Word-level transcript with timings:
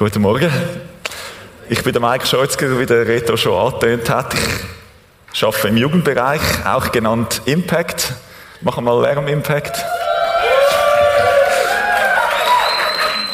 Guten 0.00 0.22
Morgen. 0.22 0.50
Ich 1.68 1.82
bin 1.82 1.92
der 1.92 2.00
Mike 2.00 2.26
Scholzger, 2.26 2.78
wie 2.78 2.86
der 2.86 3.06
Reto 3.06 3.36
schon 3.36 3.52
angetönt 3.52 4.08
hat. 4.08 4.34
Ich 5.30 5.44
arbeite 5.44 5.68
im 5.68 5.76
Jugendbereich, 5.76 6.40
auch 6.64 6.90
genannt 6.90 7.42
Impact. 7.44 8.14
Machen 8.62 8.82
wir 8.82 8.94
mal 8.94 9.02
Lärm 9.02 9.28
Impact. 9.28 9.76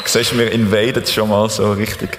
Siehst 0.03 0.33
du, 0.33 0.39
wir 0.39 0.51
invaden 0.51 1.05
schon 1.05 1.29
mal 1.29 1.49
so 1.49 1.71
richtig. 1.71 2.17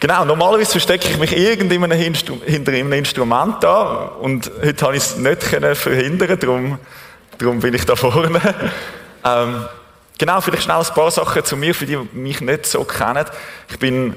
Genau, 0.00 0.24
normalerweise 0.24 0.70
verstecke 0.70 1.10
ich 1.10 1.18
mich 1.18 1.36
irgendwann 1.36 1.92
hinter 1.92 2.72
einem 2.72 2.92
Instrument 2.94 3.56
da 3.62 4.12
und 4.18 4.50
heute 4.64 4.86
habe 4.86 4.96
ich 4.96 5.02
es 5.02 5.16
nicht 5.18 5.42
verhindern 5.42 6.38
darum, 6.40 6.78
darum 7.36 7.60
bin 7.60 7.74
ich 7.74 7.84
da 7.84 7.96
vorne. 7.96 8.40
Ähm, 9.22 9.66
genau, 10.20 10.40
vielleicht 10.42 10.64
schnell 10.64 10.76
ein 10.76 10.94
paar 10.94 11.10
Sachen 11.10 11.44
zu 11.44 11.56
mir, 11.56 11.74
für 11.74 11.86
die, 11.86 11.96
die 11.96 12.16
mich 12.18 12.40
nicht 12.42 12.66
so 12.66 12.84
kennen. 12.84 13.24
Ich 13.70 13.78
bin 13.78 14.14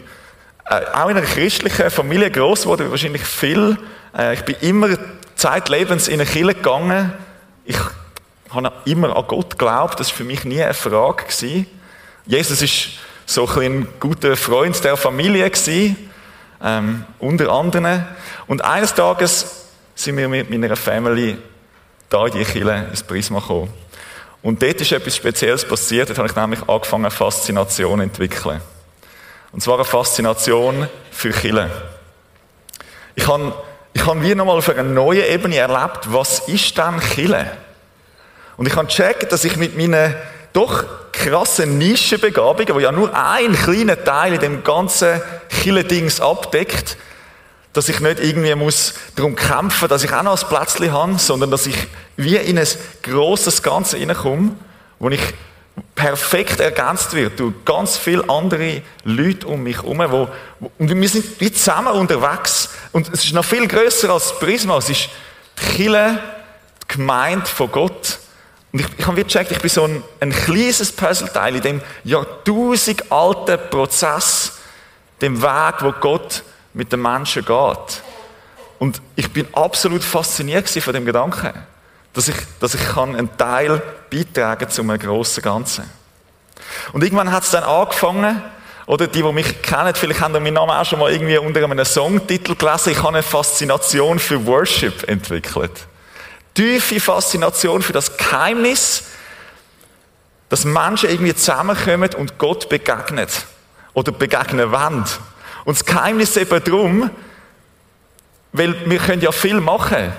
äh, 0.65 0.81
auch 0.93 1.07
in 1.07 1.17
einer 1.17 1.25
christlichen 1.25 1.89
Familie 1.89 2.29
groß 2.29 2.63
geworden, 2.63 2.91
wahrscheinlich 2.91 3.23
viel. 3.23 3.77
Äh, 4.15 4.33
ich 4.33 4.41
bin 4.41 4.55
immer 4.59 4.89
zeitlebens 5.35 6.09
in 6.09 6.15
eine 6.15 6.25
Kirche 6.25 6.55
gegangen. 6.55 7.13
Ich 7.63 7.77
habe 8.49 8.71
immer 8.83 9.15
an 9.15 9.23
Gott 9.27 9.51
geglaubt, 9.51 9.99
das 9.99 10.09
war 10.09 10.17
für 10.17 10.23
mich 10.25 10.43
nie 10.43 10.61
eine 10.61 10.73
Frage. 10.73 11.23
Gewesen. 11.23 11.65
Jesus 12.25 12.61
ist 12.61 12.89
so 13.25 13.47
ein, 13.57 13.87
guter 13.99 14.35
Freund 14.35 14.83
der 14.83 14.97
Familie 14.97 15.49
gewesen, 15.49 16.11
ähm, 16.61 17.05
unter 17.19 17.49
anderem. 17.49 18.03
Und 18.47 18.63
eines 18.63 18.93
Tages 18.93 19.67
sind 19.95 20.17
wir 20.17 20.27
mit 20.27 20.49
meiner 20.49 20.75
Family 20.75 21.37
da 22.09 22.25
in 22.25 22.33
die 22.33 22.43
Kirche 22.43 22.87
ins 22.91 23.03
Prisma 23.03 23.39
gekommen. 23.39 23.71
Und 24.43 24.61
dort 24.61 24.81
ist 24.81 24.91
etwas 24.91 25.15
Spezielles 25.15 25.65
passiert. 25.65 26.09
Dort 26.09 26.19
habe 26.19 26.27
ich 26.27 26.35
nämlich 26.35 26.59
angefangen, 26.67 27.05
eine 27.05 27.11
Faszination 27.11 27.97
zu 27.97 28.03
entwickeln. 28.03 28.61
Und 29.53 29.63
zwar 29.63 29.75
eine 29.75 29.85
Faszination 29.85 30.87
für 31.11 31.31
Kirche. 31.31 31.71
Ich 33.15 33.27
habe, 33.27 33.53
ich 33.93 34.05
habe 34.05 34.21
wie 34.21 34.35
nochmal 34.35 34.57
auf 34.57 34.69
einer 34.69 34.83
neuen 34.83 35.25
Ebene 35.25 35.57
erlebt, 35.57 36.11
was 36.11 36.39
ist 36.47 36.77
denn 36.77 36.99
Kirche? 36.99 37.51
Und 38.57 38.67
ich 38.67 38.75
habe 38.75 38.87
gecheckt, 38.87 39.31
dass 39.31 39.45
ich 39.45 39.55
mit 39.55 39.77
meinen 39.77 40.13
doch 40.51 40.83
krassen 41.11 41.77
Nischenbegabungen, 41.77 42.77
die 42.77 42.83
ja 42.83 42.91
nur 42.91 43.15
ein 43.15 43.53
kleiner 43.53 44.03
Teil 44.03 44.33
in 44.33 44.39
dem 44.39 44.63
ganzen 44.63 45.21
Kille-Dings 45.49 46.19
abdeckt, 46.19 46.97
dass 47.73 47.89
ich 47.89 47.99
nicht 47.99 48.19
irgendwie 48.19 48.53
muss 48.55 48.93
darum 49.15 49.35
kämpfen, 49.35 49.87
dass 49.87 50.03
ich 50.03 50.13
auch 50.13 50.23
noch 50.23 50.41
ein 50.41 50.47
Plätzchen 50.47 50.91
habe, 50.91 51.17
sondern 51.17 51.49
dass 51.51 51.65
ich 51.65 51.75
wie 52.15 52.37
in 52.37 52.59
ein 52.59 52.67
grosses 53.01 53.63
Ganze 53.63 53.97
hineinkomme, 53.97 54.51
wo 54.99 55.09
ich 55.09 55.21
perfekt 55.95 56.59
ergänzt 56.59 57.13
wird 57.13 57.39
durch 57.39 57.53
ganz 57.65 57.97
viele 57.97 58.29
andere 58.29 58.83
Leute 59.03 59.47
um 59.47 59.63
mich 59.63 59.77
herum, 59.77 59.99
wo, 60.09 60.27
und 60.77 60.89
wir 60.89 61.09
sind 61.09 61.39
wie 61.39 61.51
zusammen 61.51 61.93
unterwegs. 61.93 62.69
Und 62.91 63.11
es 63.11 63.25
ist 63.25 63.33
noch 63.33 63.45
viel 63.45 63.67
größer 63.67 64.09
als 64.09 64.37
Prisma. 64.39 64.77
Es 64.77 64.89
ist 64.89 65.09
die 65.59 65.75
Kirche, 65.75 66.19
die 66.83 66.93
Gemeinde 66.95 67.45
von 67.45 67.71
Gott. 67.71 68.19
Und 68.71 68.81
ich, 68.81 68.87
ich 68.97 69.07
habe 69.07 69.23
gecheckt, 69.23 69.51
ich 69.51 69.59
bin 69.59 69.69
so 69.69 69.85
ein, 69.85 70.03
ein 70.19 70.31
kleines 70.31 70.91
Puzzleteil 70.91 71.55
in 71.55 71.61
dem 71.61 71.81
Jahrtausend 72.03 73.11
alten 73.11 73.59
Prozess, 73.69 74.59
dem 75.21 75.41
Weg, 75.41 75.75
wo 75.79 75.91
Gott 75.91 76.43
mit 76.73 76.91
den 76.91 77.01
Menschen 77.01 77.45
geht. 77.45 78.03
Und 78.79 79.01
ich 79.15 79.31
bin 79.31 79.47
absolut 79.53 80.03
fasziniert 80.03 80.69
von 80.69 80.93
dem 80.93 81.05
Gedanken, 81.05 81.53
dass 82.13 82.27
ich, 82.27 82.35
dass 82.59 82.73
ich 82.73 82.83
kann 82.83 83.15
einen 83.15 83.35
Teil 83.37 83.81
beitragen 84.11 84.69
zu 84.69 84.81
einem 84.81 84.99
grossen 84.99 85.41
Ganzen. 85.41 85.89
Und 86.91 87.03
irgendwann 87.03 87.31
hat 87.31 87.43
es 87.43 87.51
dann 87.51 87.63
angefangen, 87.63 88.41
oder 88.85 89.07
die, 89.07 89.21
die 89.21 89.31
mich 89.31 89.61
kennen, 89.61 89.95
vielleicht 89.95 90.19
haben 90.19 90.33
meinen 90.33 90.55
Namen 90.55 90.71
auch 90.71 90.85
schon 90.85 90.99
mal 90.99 91.11
irgendwie 91.11 91.37
unter 91.37 91.63
einem 91.63 91.85
Songtitel 91.85 92.55
gelesen. 92.55 92.91
Ich 92.91 92.97
habe 92.97 93.09
eine 93.09 93.23
Faszination 93.23 94.19
für 94.19 94.45
Worship 94.45 95.07
entwickelt 95.07 95.87
tiefe 96.53 96.99
Faszination 96.99 97.81
für 97.81 97.93
das 97.93 98.17
Geheimnis, 98.17 99.03
dass 100.49 100.65
Menschen 100.65 101.09
irgendwie 101.09 101.33
zusammenkommen 101.33 102.13
und 102.15 102.37
Gott 102.37 102.69
begegnen. 102.69 103.27
Oder 103.93 104.11
begegnen 104.11 104.71
wollen. 104.71 105.05
Und 105.65 105.77
das 105.77 105.85
Geheimnis 105.85 106.29
ist 106.29 106.37
eben 106.37 106.63
darum, 106.63 107.09
weil 108.51 108.89
wir 108.89 108.99
können 108.99 109.21
ja 109.21 109.31
viel 109.31 109.59
machen, 109.59 110.13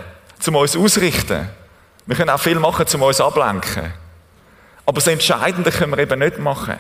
um 0.47 0.57
uns 0.57 0.77
ausrichten. 0.77 1.49
Wir 2.07 2.17
können 2.17 2.31
auch 2.31 2.41
viel 2.41 2.59
machen, 2.59 2.87
um 2.95 3.03
uns 3.03 3.21
ablenken. 3.21 3.93
Aber 4.87 4.97
das 4.97 5.07
Entscheidende 5.07 5.71
können 5.71 5.93
wir 5.93 5.99
eben 5.99 6.19
nicht 6.19 6.39
machen. 6.39 6.79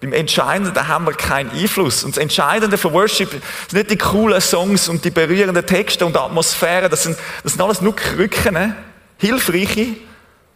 Beim 0.00 0.12
Entscheidenden 0.12 0.86
haben 0.86 1.06
wir 1.06 1.14
keinen 1.14 1.50
Einfluss. 1.50 2.04
Und 2.04 2.16
das 2.16 2.22
Entscheidende 2.22 2.78
für 2.78 2.92
Worship 2.92 3.30
sind 3.30 3.72
nicht 3.72 3.90
die 3.90 3.98
coolen 3.98 4.40
Songs 4.40 4.88
und 4.88 5.04
die 5.04 5.10
berührenden 5.10 5.66
Texte 5.66 6.06
und 6.06 6.16
Atmosphäre. 6.16 6.88
Das 6.88 7.02
sind, 7.02 7.18
das 7.42 7.52
sind 7.52 7.62
alles 7.62 7.80
nur 7.80 7.96
Krücken, 7.96 8.54
ne? 8.54 8.76
hilfreiche, 9.18 9.96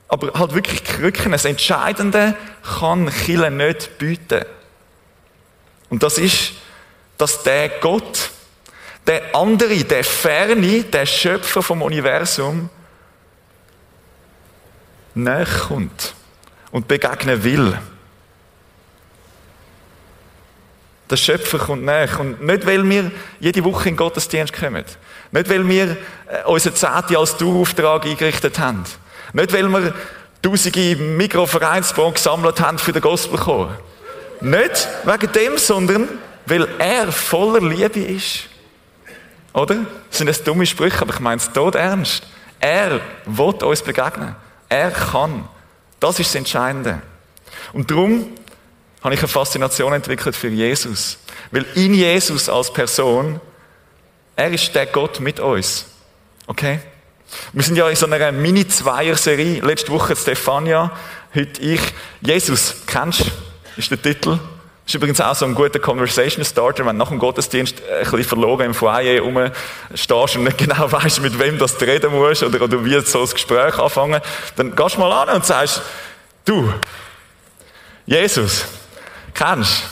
aber 0.06 0.38
halt 0.38 0.54
wirklich 0.54 0.84
Krücken. 0.84 1.32
Das 1.32 1.44
Entscheidende 1.44 2.36
kann 2.78 3.10
Chile 3.10 3.50
nicht 3.50 3.98
bieten. 3.98 4.44
Und 5.88 6.02
das 6.04 6.18
ist, 6.18 6.52
dass 7.18 7.42
der 7.42 7.68
Gott, 7.68 8.30
der 9.06 9.34
andere, 9.34 9.84
der 9.84 10.04
Ferne, 10.04 10.84
der 10.84 11.06
Schöpfer 11.06 11.62
vom 11.62 11.82
Universum, 11.82 12.70
näher 15.14 15.46
kommt 15.46 16.14
und 16.70 16.88
begegnen 16.88 17.44
will. 17.44 17.78
Der 21.10 21.16
Schöpfer 21.16 21.58
kommt 21.58 21.84
näher. 21.84 22.08
Und 22.18 22.42
nicht, 22.42 22.64
weil 22.66 22.88
wir 22.88 23.10
jede 23.38 23.62
Woche 23.64 23.90
in 23.90 23.96
Gottesdienst 23.96 24.54
kommen. 24.54 24.84
Nicht, 25.30 25.50
weil 25.50 25.68
wir 25.68 25.96
äh, 26.26 26.44
unseren 26.46 26.74
Zehnte 26.74 27.18
als 27.18 27.36
Dauerauftrag 27.36 28.06
eingerichtet 28.06 28.58
haben. 28.58 28.84
Nicht, 29.34 29.52
weil 29.52 29.68
wir 29.68 29.94
tausende 30.40 30.96
Mikrovereinsbahnen 30.96 32.14
gesammelt 32.14 32.60
haben 32.60 32.78
für 32.78 32.92
den 32.92 33.02
Gospelchor. 33.02 33.76
Nicht 34.40 34.88
wegen 35.04 35.32
dem, 35.32 35.58
sondern 35.58 36.08
weil 36.52 36.68
er 36.78 37.10
voller 37.10 37.66
Liebe 37.66 38.00
ist. 38.00 38.40
Oder? 39.54 39.86
Das 40.10 40.18
sind 40.18 40.26
das 40.26 40.44
dumme 40.44 40.66
Sprüche, 40.66 41.00
aber 41.00 41.14
ich 41.14 41.20
meine 41.20 41.40
es 41.40 41.50
tot 41.50 41.76
ernst. 41.76 42.24
Er 42.60 43.00
will 43.24 43.54
uns 43.54 43.80
begegnen. 43.80 44.36
Er 44.68 44.90
kann. 44.90 45.48
Das 45.98 46.18
ist 46.18 46.28
das 46.28 46.34
Entscheidende. 46.34 47.00
Und 47.72 47.90
darum 47.90 48.28
habe 49.02 49.14
ich 49.14 49.20
eine 49.20 49.28
Faszination 49.28 49.94
entwickelt 49.94 50.36
für 50.36 50.48
Jesus. 50.48 51.16
Weil 51.52 51.64
in 51.74 51.94
Jesus 51.94 52.50
als 52.50 52.70
Person, 52.70 53.40
er 54.36 54.50
ist 54.52 54.74
der 54.74 54.84
Gott 54.84 55.20
mit 55.20 55.40
uns. 55.40 55.86
Okay? 56.46 56.80
Wir 57.54 57.62
sind 57.62 57.76
ja 57.76 57.88
in 57.88 57.96
so 57.96 58.04
einer 58.04 58.30
Mini-Zweier-Serie. 58.30 59.62
Letzte 59.62 59.90
Woche 59.90 60.14
Stefania, 60.14 60.92
heute 61.34 61.62
ich. 61.62 61.80
Jesus, 62.20 62.82
kennst 62.86 63.20
du? 63.20 63.24
Ist 63.78 63.90
der 63.90 64.02
Titel. 64.02 64.38
Ist 64.84 64.94
übrigens 64.94 65.20
auch 65.20 65.34
so 65.34 65.44
ein 65.44 65.54
guter 65.54 65.78
Conversation 65.78 66.44
Starter, 66.44 66.84
wenn 66.84 66.97
nach 66.97 67.09
dem 67.09 67.19
Gottesdienst 67.19 67.82
ein 67.82 68.03
bisschen 68.03 68.25
verloren 68.25 68.66
im 68.66 68.75
Foyer 68.75 69.20
rumstehst 69.20 70.37
und 70.37 70.44
nicht 70.44 70.59
genau 70.59 70.91
weißt, 70.93 71.22
mit 71.22 71.38
wem 71.38 71.59
du 71.59 71.65
reden 71.81 72.12
musst 72.12 72.43
oder, 72.43 72.62
oder 72.62 72.84
wie 72.84 73.00
so 73.00 73.20
das 73.20 73.32
Gespräch 73.32 73.78
anfangen, 73.78 74.20
dann 74.56 74.75
gehst 74.75 74.97
du 74.97 75.00
mal 75.00 75.12
an 75.12 75.37
und 75.37 75.47
sagst, 75.47 75.82
du, 76.44 76.72
Jesus, 78.06 78.65
Kennst 79.34 79.84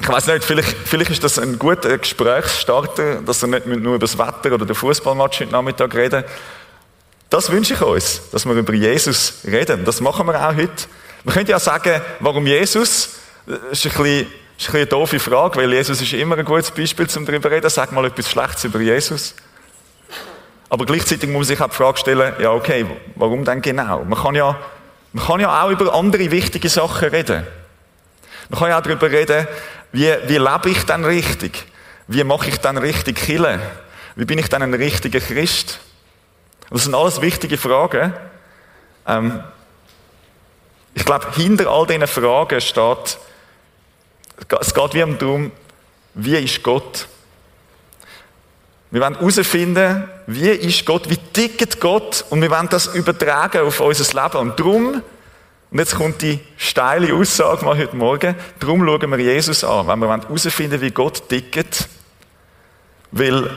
Ich 0.00 0.08
weiß 0.08 0.26
nicht, 0.28 0.44
vielleicht, 0.44 0.76
vielleicht 0.84 1.10
ist 1.10 1.24
das 1.24 1.38
ein 1.38 1.58
guter 1.58 1.98
Gesprächsstarter, 1.98 3.20
dass 3.22 3.42
wir 3.42 3.48
nicht 3.48 3.66
nur 3.66 3.94
über 3.94 3.98
das 3.98 4.16
Wetter 4.16 4.54
oder 4.54 4.64
den 4.64 4.76
Fußballmatch 4.76 5.40
heute 5.40 5.52
Nachmittag 5.52 5.94
reden. 5.94 6.24
Das 7.30 7.50
wünsche 7.50 7.74
ich 7.74 7.82
uns, 7.82 8.22
dass 8.30 8.46
wir 8.46 8.54
über 8.54 8.72
Jesus 8.72 9.40
reden. 9.44 9.84
Das 9.84 10.00
machen 10.00 10.26
wir 10.26 10.48
auch 10.48 10.54
heute. 10.54 10.86
Man 11.24 11.34
könnte 11.34 11.52
ja 11.52 11.58
sagen, 11.58 12.00
warum 12.20 12.46
Jesus? 12.46 13.16
Das 13.46 13.84
ist 13.84 13.86
ein 13.86 14.02
bisschen, 14.02 14.06
ist 14.06 14.26
ein 14.26 14.26
bisschen 14.56 14.74
eine 14.76 14.86
doofe 14.86 15.18
Frage, 15.18 15.56
weil 15.56 15.72
Jesus 15.72 16.00
ist 16.00 16.12
immer 16.12 16.36
ein 16.38 16.44
gutes 16.44 16.70
Beispiel, 16.70 17.06
um 17.16 17.26
darüber 17.26 17.48
zu 17.48 17.54
reden. 17.54 17.70
Sag 17.70 17.92
mal 17.92 18.04
etwas 18.04 18.30
Schlechtes 18.30 18.64
über 18.64 18.80
Jesus. 18.80 19.34
Aber 20.70 20.84
gleichzeitig 20.84 21.28
muss 21.28 21.48
man 21.48 21.56
sich 21.56 21.60
auch 21.60 21.70
die 21.70 21.76
Frage 21.76 21.98
stellen, 21.98 22.34
ja 22.40 22.52
okay, 22.52 22.86
warum 23.14 23.44
denn 23.44 23.62
genau? 23.62 24.04
Man 24.04 24.18
kann 24.20 24.34
ja 24.34 24.58
man 25.12 25.24
kann 25.24 25.40
ja 25.40 25.64
auch 25.64 25.70
über 25.70 25.94
andere 25.94 26.30
wichtige 26.30 26.68
Sachen 26.68 27.08
reden. 27.08 27.46
Man 28.50 28.58
kann 28.58 28.68
ja 28.70 28.78
auch 28.78 28.82
darüber 28.82 29.10
reden, 29.10 29.46
wie, 29.92 30.12
wie 30.26 30.38
lebe 30.38 30.70
ich 30.70 30.84
dann 30.84 31.04
richtig? 31.04 31.66
Wie 32.06 32.24
mache 32.24 32.48
ich 32.48 32.58
dann 32.58 32.78
richtig 32.78 33.16
Kille? 33.16 33.60
Wie 34.16 34.24
bin 34.24 34.38
ich 34.38 34.48
dann 34.48 34.62
ein 34.62 34.74
richtiger 34.74 35.20
Christ? 35.20 35.80
Das 36.70 36.84
sind 36.84 36.94
alles 36.94 37.22
wichtige 37.22 37.56
Fragen. 37.56 38.12
Ähm, 39.06 39.42
ich 40.98 41.04
glaube, 41.04 41.26
hinter 41.36 41.68
all 41.68 41.86
diesen 41.86 42.08
Fragen 42.08 42.60
steht, 42.60 43.18
es 44.60 44.74
geht 44.74 44.94
wie 44.94 45.16
darum, 45.16 45.52
wie 46.14 46.36
ist 46.36 46.60
Gott? 46.64 47.06
Wir 48.90 49.00
wollen 49.02 49.14
herausfinden, 49.14 50.08
wie 50.26 50.48
ist 50.48 50.84
Gott, 50.84 51.08
wie 51.08 51.16
tickt 51.16 51.78
Gott 51.78 52.24
und 52.30 52.42
wir 52.42 52.50
wollen 52.50 52.68
das 52.68 52.86
übertragen 52.88 53.62
auf 53.62 53.78
unser 53.78 54.22
Leben. 54.22 54.38
Und 54.38 54.58
darum 54.58 55.02
Und 55.70 55.78
jetzt 55.78 55.94
kommt 55.94 56.20
die 56.20 56.40
steile 56.56 57.14
Aussage 57.14 57.64
mal 57.64 57.78
heute 57.78 57.94
Morgen. 57.94 58.34
Darum 58.58 58.84
schauen 58.84 59.10
wir 59.10 59.18
Jesus 59.18 59.62
an, 59.62 59.86
wenn 59.86 60.00
wir 60.00 60.08
herausfinden 60.08 60.80
wie 60.80 60.90
Gott 60.90 61.28
tickt. 61.28 61.88
Weil 63.12 63.50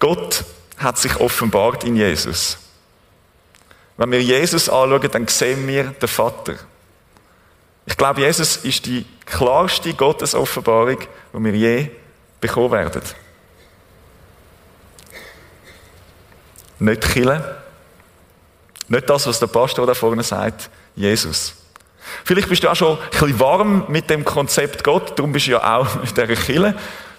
Gott 0.00 0.44
hat 0.78 0.98
sich 0.98 1.14
offenbart 1.16 1.84
in 1.84 1.94
Jesus. 1.94 2.58
Wenn 4.00 4.12
wir 4.12 4.22
Jesus 4.22 4.70
anschauen, 4.70 5.10
dann 5.12 5.28
sehen 5.28 5.68
wir 5.68 5.84
den 5.84 6.08
Vater. 6.08 6.54
Ich 7.84 7.98
glaube, 7.98 8.22
Jesus 8.22 8.56
ist 8.56 8.86
die 8.86 9.04
klarste 9.26 9.92
Gottesoffenbarung, 9.92 10.96
die 11.34 11.44
wir 11.44 11.52
je 11.52 11.90
bekommen 12.40 12.70
werden. 12.72 13.02
Nicht 16.78 17.12
killen. 17.12 17.44
Nicht 18.88 19.10
das, 19.10 19.26
was 19.26 19.38
der 19.38 19.48
Pastor 19.48 19.86
da 19.86 19.92
vorne 19.92 20.22
sagt. 20.22 20.70
Jesus. 20.96 21.56
Vielleicht 22.24 22.48
bist 22.48 22.64
du 22.64 22.70
auch 22.70 22.76
schon 22.76 22.96
ein 22.96 23.10
bisschen 23.10 23.38
warm 23.38 23.84
mit 23.88 24.08
dem 24.08 24.24
Konzept 24.24 24.82
Gott, 24.82 25.18
darum 25.18 25.32
bist 25.32 25.46
du 25.46 25.50
ja 25.50 25.76
auch 25.76 25.96
in 26.02 26.08
dieser 26.08 26.26
Kille. 26.26 26.74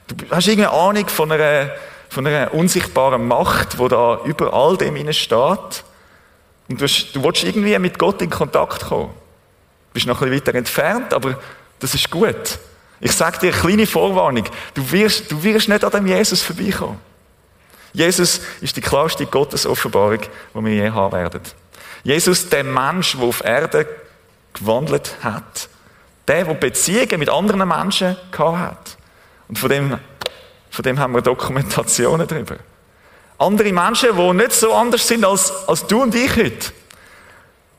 Du 0.07 0.15
hast 0.31 0.47
irgendeine 0.47 0.75
Ahnung 0.75 1.07
von 1.09 1.31
einer, 1.31 1.69
von 2.09 2.25
einer 2.25 2.51
unsichtbaren 2.55 3.27
Macht, 3.27 3.77
die 3.79 3.87
da 3.87 4.21
über 4.25 4.51
all 4.51 4.77
dem 4.77 5.13
steht. 5.13 5.83
Und 6.71 6.81
du, 6.81 6.85
du 6.85 7.23
willst 7.23 7.43
irgendwie 7.43 7.77
mit 7.79 7.99
Gott 7.99 8.21
in 8.21 8.29
Kontakt 8.29 8.85
kommen. 8.85 9.09
Du 9.09 9.93
bist 9.93 10.07
noch 10.07 10.21
ein 10.21 10.29
bisschen 10.29 10.47
weiter 10.47 10.57
entfernt, 10.57 11.13
aber 11.13 11.39
das 11.79 11.93
ist 11.93 12.09
gut. 12.09 12.59
Ich 13.01 13.11
sage 13.11 13.39
dir 13.39 13.51
eine 13.51 13.61
kleine 13.61 13.87
Vorwarnung. 13.87 14.45
Du 14.73 14.91
wirst, 14.91 15.31
du 15.31 15.43
wirst 15.43 15.67
nicht 15.67 15.83
an 15.83 15.91
dem 15.91 16.07
Jesus 16.07 16.41
vorbeikommen. 16.41 16.99
Jesus 17.93 18.41
ist 18.61 18.77
die 18.77 18.81
klarste 18.81 19.25
Gottesoffenbarung, 19.25 20.19
die 20.19 20.65
wir 20.65 20.73
je 20.73 20.89
haben 20.91 21.11
werden. 21.11 21.41
Jesus, 22.03 22.47
der 22.47 22.63
Mensch, 22.63 23.17
der 23.17 23.23
auf 23.25 23.43
Erde 23.43 23.87
gewandelt 24.53 25.15
hat. 25.21 25.67
Der, 26.27 26.45
der 26.45 26.53
Beziehungen 26.53 27.19
mit 27.19 27.29
anderen 27.29 27.67
Menschen 27.67 28.15
gehabt 28.31 28.57
hat. 28.59 28.97
Und 29.49 29.59
von 29.59 29.69
dem, 29.69 29.99
von 30.69 30.83
dem 30.83 30.99
haben 30.99 31.13
wir 31.13 31.21
Dokumentationen 31.21 32.27
darüber. 32.27 32.55
Andere 33.41 33.73
Menschen, 33.73 34.09
die 34.15 34.33
nicht 34.33 34.51
so 34.51 34.71
anders 34.71 35.07
sind 35.07 35.25
als, 35.25 35.51
als 35.67 35.87
du 35.87 36.03
und 36.03 36.13
ich 36.13 36.35
heute. 36.35 36.71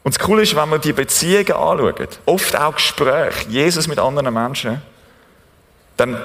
Und 0.03 0.13
das 0.13 0.19
Coole 0.19 0.43
ist, 0.43 0.57
wenn 0.57 0.69
wir 0.71 0.79
die 0.81 0.93
Beziehungen 0.93 1.53
anschauen, 1.53 2.09
oft 2.27 2.57
auch 2.57 2.75
Gespräche, 2.75 3.49
Jesus 3.49 3.87
mit 3.87 4.01
anderen 4.01 4.35
Menschen, 4.35 4.83
dann 5.97 6.21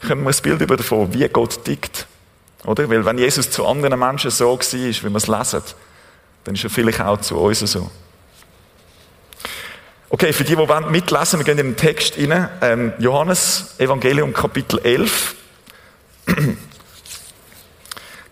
können 0.00 0.22
wir 0.22 0.30
ein 0.30 0.42
Bild 0.42 0.70
davon, 0.70 1.12
wie 1.12 1.28
Gott 1.28 1.64
tickt. 1.64 2.06
Oder? 2.64 2.88
Weil 2.88 3.04
wenn 3.04 3.18
Jesus 3.18 3.50
zu 3.50 3.66
anderen 3.66 3.98
Menschen 3.98 4.30
so 4.30 4.50
war, 4.50 4.60
wie 4.60 4.92
wir 5.02 5.16
es 5.16 5.26
lesen, 5.26 5.62
dann 6.44 6.54
ist 6.54 6.62
er 6.62 6.70
vielleicht 6.70 7.00
auch 7.00 7.20
zu 7.20 7.36
uns 7.38 7.58
so. 7.58 7.90
Okay, 10.10 10.32
für 10.32 10.44
die, 10.44 10.54
die 10.54 10.90
mitlesen, 10.90 11.40
wir 11.40 11.44
gehen 11.44 11.58
in 11.58 11.66
den 11.66 11.76
Text 11.76 12.16
rein. 12.16 12.48
Ähm, 12.60 12.92
Johannes, 13.00 13.74
Evangelium, 13.78 14.32
Kapitel 14.32 14.78
11. 14.78 15.34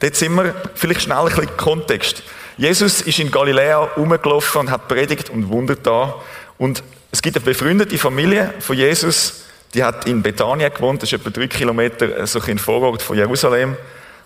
Dort 0.01 0.15
sind 0.15 0.35
wir, 0.35 0.55
vielleicht 0.75 1.03
schnell 1.03 1.19
ein 1.19 1.27
bisschen 1.27 1.57
Kontext. 1.57 2.23
Jesus 2.59 3.03
ist 3.03 3.19
in 3.19 3.31
Galiläa 3.31 3.79
rumgelaufen 3.97 4.63
und 4.63 4.71
hat 4.71 4.89
predigt 4.89 5.31
und 5.31 5.49
Wunder 5.49 5.77
da. 5.77 6.15
Und 6.59 6.83
es 7.11 7.23
gibt 7.23 7.37
eine 7.37 7.45
befreundete 7.45 7.97
Familie 7.99 8.55
von 8.61 8.77
Jesus, 8.77 9.45
die 9.75 9.85
hat 9.85 10.07
in 10.07 10.23
Bethanien 10.23 10.73
gewohnt, 10.73 11.03
das 11.03 11.13
ist 11.13 11.21
etwa 11.21 11.31
drei 11.31 11.49
Kilometer 11.49 12.19
äh, 12.19 12.27
so 12.27 12.41
ein 12.41 12.59
Vorort 12.59 13.03
von 13.03 13.17
Jerusalem. 13.17 13.77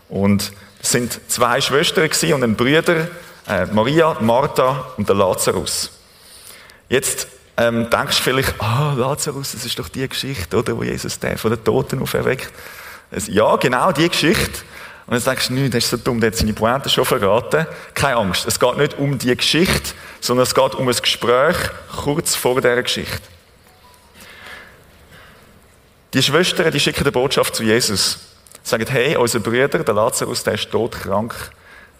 Und 0.08 0.52
es 0.82 0.90
sind 0.90 1.20
zwei 1.28 1.61
Schwestern 1.61 2.08
und 2.34 2.44
ein 2.44 2.56
Brüder, 2.56 3.08
äh, 3.49 3.67
Maria, 3.67 4.17
Martha 4.20 4.93
und 4.96 5.08
der 5.08 5.17
Lazarus. 5.17 5.90
Jetzt 6.88 7.28
ähm, 7.56 7.90
denkst 7.90 8.19
du 8.19 8.22
vielleicht, 8.22 8.55
ah, 8.61 8.94
Lazarus, 8.96 9.52
das 9.52 9.64
ist 9.64 9.78
doch 9.78 9.88
die 9.88 10.08
Geschichte, 10.08 10.56
oder, 10.56 10.76
wo 10.76 10.82
Jesus 10.82 11.19
den 11.19 11.37
von 11.37 11.50
den 11.50 11.62
Toten 11.62 12.00
auferweckt. 12.00 12.52
Ja, 13.26 13.56
genau, 13.56 13.93
die 13.93 14.08
Geschichte. 14.08 14.62
Und 15.10 15.14
dann 15.14 15.22
sagst 15.22 15.50
du, 15.50 15.54
nein, 15.54 15.72
das 15.72 15.82
ist 15.82 15.90
so 15.90 15.96
dumm, 15.96 16.20
der 16.20 16.30
hat 16.30 16.36
seine 16.36 16.52
Pointe 16.52 16.88
schon 16.88 17.04
verraten. 17.04 17.66
Keine 17.94 18.14
Angst, 18.14 18.46
es 18.46 18.60
geht 18.60 18.76
nicht 18.76 18.96
um 18.96 19.18
die 19.18 19.36
Geschichte, 19.36 19.90
sondern 20.20 20.44
es 20.44 20.54
geht 20.54 20.76
um 20.76 20.86
ein 20.86 20.94
Gespräch 20.94 21.56
kurz 21.96 22.36
vor 22.36 22.60
dieser 22.60 22.80
Geschichte. 22.80 23.18
Die 26.14 26.22
Schwestern, 26.22 26.70
die 26.70 26.78
schicken 26.78 27.00
eine 27.00 27.10
Botschaft 27.10 27.56
zu 27.56 27.64
Jesus. 27.64 28.20
Sagen, 28.62 28.86
hey, 28.86 29.16
unser 29.16 29.40
Bruder, 29.40 29.66
der 29.66 29.94
Lazarus, 29.94 30.44
der 30.44 30.54
ist 30.54 30.70
todkrank. 30.70 31.34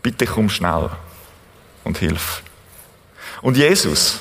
Bitte 0.05 0.25
komm 0.25 0.49
schnell 0.49 0.89
und 1.83 1.99
hilf. 1.99 2.45
Und 3.43 3.57
Jesus, 3.57 4.21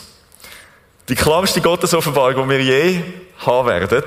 die 1.09 1.15
klarste 1.15 1.61
Gottesoffenbarung, 1.61 2.49
die 2.49 2.57
wir 2.57 2.63
je 2.63 3.03
haben 3.45 3.67
werden, 3.67 4.03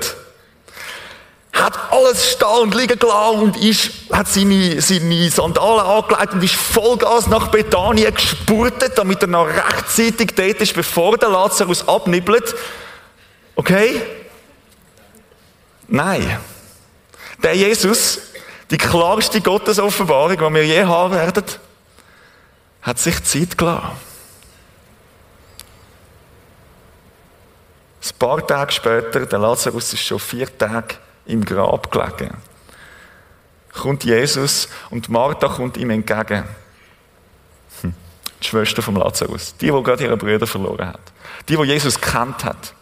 hat 1.53 1.91
alles 1.91 2.31
stehen 2.31 2.61
und 2.63 2.75
liegen 2.75 2.97
gelassen 2.97 3.39
und 3.39 3.57
ist, 3.57 3.91
hat 4.11 4.27
seine, 4.27 4.81
seine 4.81 5.29
Sandalen 5.29 5.85
angelegt 5.85 6.33
und 6.33 6.43
ist 6.43 6.55
Vollgas 6.55 7.27
nach 7.27 7.47
Bethanien 7.49 8.13
gespurtet, 8.13 8.97
damit 8.97 9.21
er 9.21 9.27
noch 9.27 9.47
rechtzeitig 9.47 10.31
dort 10.35 10.61
ist, 10.61 10.73
bevor 10.73 11.17
der 11.17 11.29
Lazarus 11.29 11.87
abnibbelt. 11.87 12.55
Okay? 13.55 14.01
Nein. 15.87 16.39
Der 17.43 17.55
Jesus, 17.55 18.19
die 18.71 18.77
klarste 18.77 19.39
Gottesoffenbarung, 19.39 20.37
die 20.37 20.55
wir 20.55 20.65
je 20.65 20.83
haben 20.83 21.13
werden, 21.13 21.43
hat 22.81 22.97
sich 22.97 23.23
Zeit 23.23 23.57
gelassen. 23.57 23.91
Ein 28.01 28.17
paar 28.17 28.45
Tage 28.45 28.71
später, 28.71 29.25
der 29.25 29.39
Lazarus 29.39 29.93
ist 29.93 30.03
schon 30.03 30.19
vier 30.19 30.57
Tage 30.57 30.95
im 31.25 31.45
Grab 31.45 31.91
gelegen. 31.91 32.37
Kommt 33.73 34.03
Jesus 34.03 34.67
und 34.89 35.09
Martha 35.09 35.47
kommt 35.47 35.77
ihm 35.77 35.89
entgegen. 35.89 36.43
Hm. 37.81 37.93
Die 38.41 38.47
Schwester 38.47 38.81
vom 38.81 38.95
Lazarus. 38.95 39.55
Die, 39.57 39.71
die 39.71 39.83
gerade 39.83 40.03
ihren 40.03 40.17
Bruder 40.17 40.45
verloren 40.45 40.87
hat. 40.87 41.01
Die, 41.49 41.57
die 41.57 41.63
Jesus 41.63 41.99
kennt 41.99 42.43
hat. 42.43 42.73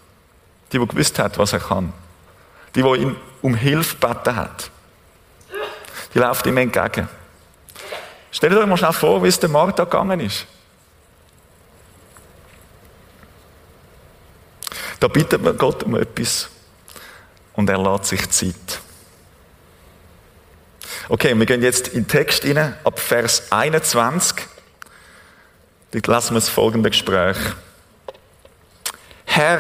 Die, 0.72 0.80
die 0.80 0.88
gewusst 0.88 1.18
hat, 1.20 1.38
was 1.38 1.54
er 1.54 1.60
kann. 1.60 1.94
Die, 2.76 2.84
die 2.84 2.90
ihn 2.90 3.16
um 3.42 3.56
Hilfe 3.56 3.96
gebeten 3.98 4.36
hat. 4.36 4.70
Die 6.14 6.20
läuft 6.20 6.46
ihm 6.46 6.58
entgegen. 6.58 7.08
Stellt 8.32 8.54
euch 8.54 8.66
mal 8.66 8.78
schnell 8.78 8.94
vor, 8.94 9.24
wie 9.24 9.28
es 9.28 9.40
der 9.40 9.50
Martha 9.50 9.84
gegangen 9.84 10.20
ist. 10.20 10.46
Da 15.00 15.08
bittet 15.08 15.42
man 15.42 15.58
Gott 15.58 15.84
um 15.84 15.96
etwas 15.96 16.50
und 17.54 17.70
er 17.70 17.78
lässt 17.78 18.06
sich 18.06 18.30
Zeit. 18.30 18.82
Okay, 21.10 21.38
wir 21.38 21.46
gehen 21.46 21.62
jetzt 21.62 21.90
in 21.90 22.04
den 22.04 22.08
Text 22.08 22.46
rein, 22.46 22.76
ab 22.84 23.00
Vers 23.00 23.52
21. 23.52 24.48
Dort 25.92 26.08
lassen 26.08 26.32
wir 26.32 26.40
das 26.40 26.50
folgende 26.50 26.90
Gespräch. 26.90 27.38
Herr, 29.26 29.60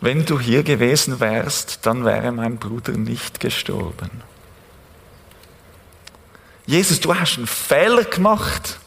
wenn 0.00 0.26
du 0.26 0.38
hier 0.38 0.62
gewesen 0.62 1.20
wärst, 1.20 1.86
dann 1.86 2.04
wäre 2.04 2.30
mein 2.30 2.58
Bruder 2.58 2.92
nicht 2.92 3.40
gestorben. 3.40 4.22
Jesus, 6.66 7.00
du 7.00 7.14
hast 7.14 7.36
einen 7.38 7.46
Fehler 7.46 8.04
gemacht. 8.04 8.78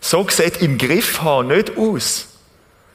So 0.00 0.26
sieht 0.28 0.58
im 0.58 0.78
Griff 0.78 1.22
haben 1.22 1.48
nicht 1.48 1.76
aus. 1.76 2.27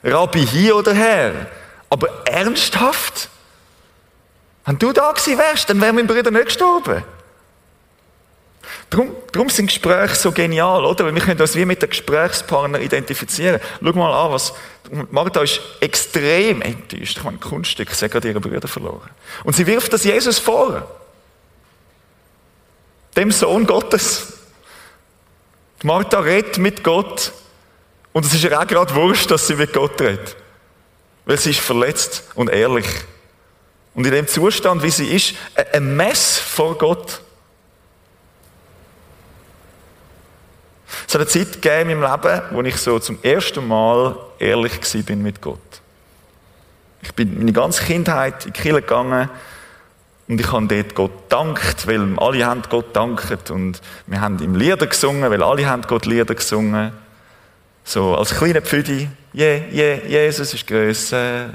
Rabbi 0.04 0.46
hier 0.46 0.76
oder 0.76 0.94
her. 0.94 1.48
Aber 1.90 2.10
ernsthaft? 2.26 3.30
Wenn 4.66 4.80
du 4.80 4.92
da 4.94 5.12
gewesen 5.12 5.38
wärst, 5.38 5.70
dann 5.70 5.82
wäre 5.82 5.94
mein 5.94 6.08
Bruder 6.08 6.32
nicht 6.32 6.46
gestorben. 6.46 7.04
Darum, 8.90 9.16
darum 9.32 9.50
sind 9.50 9.68
Gespräche 9.68 10.16
so 10.16 10.32
genial, 10.32 10.86
oder? 10.86 11.06
Weil 11.06 11.16
wir 11.16 11.22
können 11.22 11.42
uns 11.42 11.56
wie 11.56 11.66
mit 11.66 11.82
den 11.82 11.90
Gesprächspartner 11.90 12.80
identifizieren. 12.80 13.60
Schau 13.82 13.92
mal 13.94 14.14
an, 14.14 14.32
was, 14.32 14.54
Martha 15.12 15.42
ist 15.42 15.60
extrem 15.80 16.62
enttäuscht. 16.62 17.18
Ich 17.18 17.24
meine, 17.24 17.38
Kunststück, 17.40 17.90
sie 17.92 18.06
hat 18.06 18.12
gerade 18.12 18.30
ihren 18.30 18.42
Bruder 18.42 18.68
verloren. 18.68 19.10
Und 19.44 19.56
sie 19.56 19.66
wirft 19.68 19.92
das 19.94 20.04
Jesus 20.04 20.40
vor. 20.40 20.88
Dem 23.16 23.32
Sohn 23.32 23.66
Gottes. 23.66 24.34
Martha 25.84 26.20
redet 26.20 26.58
mit 26.58 26.84
Gott 26.84 27.34
und 28.14 28.26
es 28.26 28.34
ist 28.34 28.44
ihr 28.44 28.60
auch 28.60 28.68
gerade 28.68 28.94
wurscht, 28.96 29.30
dass 29.32 29.48
sie 29.48 29.56
mit 29.56 29.74
Gott 29.74 30.00
redet. 30.00 30.36
Weil 31.26 31.38
sie 31.38 31.50
ist 31.50 31.60
verletzt 31.60 32.24
und 32.36 32.50
ehrlich. 32.50 32.86
Und 33.96 34.06
in 34.06 34.12
dem 34.12 34.28
Zustand, 34.28 34.84
wie 34.84 34.90
sie 34.90 35.08
ist, 35.08 35.36
ein 35.74 35.96
Mess 35.96 36.38
vor 36.40 36.78
Gott. 36.78 37.22
Es 41.08 41.14
hat 41.16 41.22
eine 41.22 41.28
Zeit 41.28 41.62
gegeben 41.62 41.90
in 41.90 42.00
meinem 42.00 42.22
Leben, 42.22 42.42
wo 42.52 42.62
ich 42.62 42.78
so 42.78 43.00
zum 43.00 43.18
ersten 43.24 43.68
Mal 43.68 44.16
ehrlich 44.40 44.80
bin 45.06 45.22
mit 45.24 45.42
Gott. 45.42 45.60
Ich 47.02 47.14
bin 47.14 47.38
meine 47.38 47.52
ganze 47.52 47.84
Kindheit 47.84 48.46
in 48.46 48.54
die 48.54 48.62
Kirche 48.62 48.82
gegangen 48.82 49.30
Und 50.28 50.40
ich 50.40 50.52
habe 50.52 50.68
dort 50.68 50.96
Gott 50.96 51.12
dankt, 51.30 51.88
weil 51.88 52.18
alle 52.18 52.46
haben 52.46 52.62
Gott 52.70 52.96
dankt 52.96 53.52
und 53.52 53.82
wir 54.08 54.22
haben 54.22 54.40
ihm 54.40 54.56
Lieder 54.56 54.88
gesungen, 54.88 55.30
weil 55.30 55.44
alle 55.44 55.68
haben 55.68 55.82
Gott 55.84 56.06
Lieder 56.06 56.34
gesungen. 56.34 56.94
So 57.84 58.16
als 58.16 58.34
kleiner 58.34 58.62
Pfüdi, 58.62 59.10
je, 59.34 59.64
je, 59.72 60.02
Jesus 60.08 60.54
ist 60.54 60.66
grösser. 60.66 61.50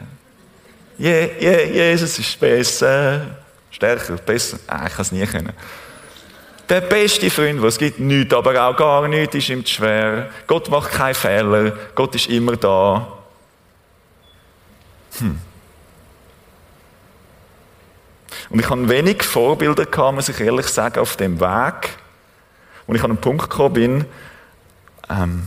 Je, 0.99 1.31
je, 1.39 1.65
Jesus 1.73 2.19
ist 2.19 2.39
besser. 2.39 3.39
Stärker, 3.71 4.17
besser. 4.17 4.59
Ah, 4.67 4.87
ich 4.87 4.93
kann 4.93 5.03
es 5.03 5.13
nie 5.13 5.27
können. 5.27 5.53
Der 6.69 6.83
beste 6.83 7.31
Freund, 7.31 7.63
was 7.63 7.75
es 7.75 7.79
gibt, 7.79 7.99
nichts, 7.99 8.35
aber 8.35 8.63
auch 8.63 8.77
gar 8.77 9.09
nichts 9.09 9.35
ist 9.35 9.49
ihm 9.49 9.65
zu 9.65 9.75
schwer. 9.75 10.29
Gott 10.47 10.69
macht 10.69 10.93
keine 10.93 11.15
Fehler. 11.15 11.73
Gott 11.95 12.15
ist 12.15 12.29
immer 12.29 12.57
da. 12.57 13.07
Hm. 15.19 15.39
Und 18.51 18.61
ich 18.61 18.69
habe 18.69 18.89
wenig 18.89 19.23
Vorbilder 19.23 19.87
gehabt, 19.87 20.15
muss 20.15 20.29
ich 20.29 20.41
ehrlich 20.41 20.67
sagen, 20.67 21.01
auf 21.01 21.17
dem 21.17 21.41
Weg, 21.41 21.91
wo 22.87 22.95
ich 22.95 23.03
an 23.03 23.11
einen 23.11 23.21
Punkt 23.21 23.49
gekommen 23.49 23.75
bin, 23.75 24.05
ähm, 25.09 25.47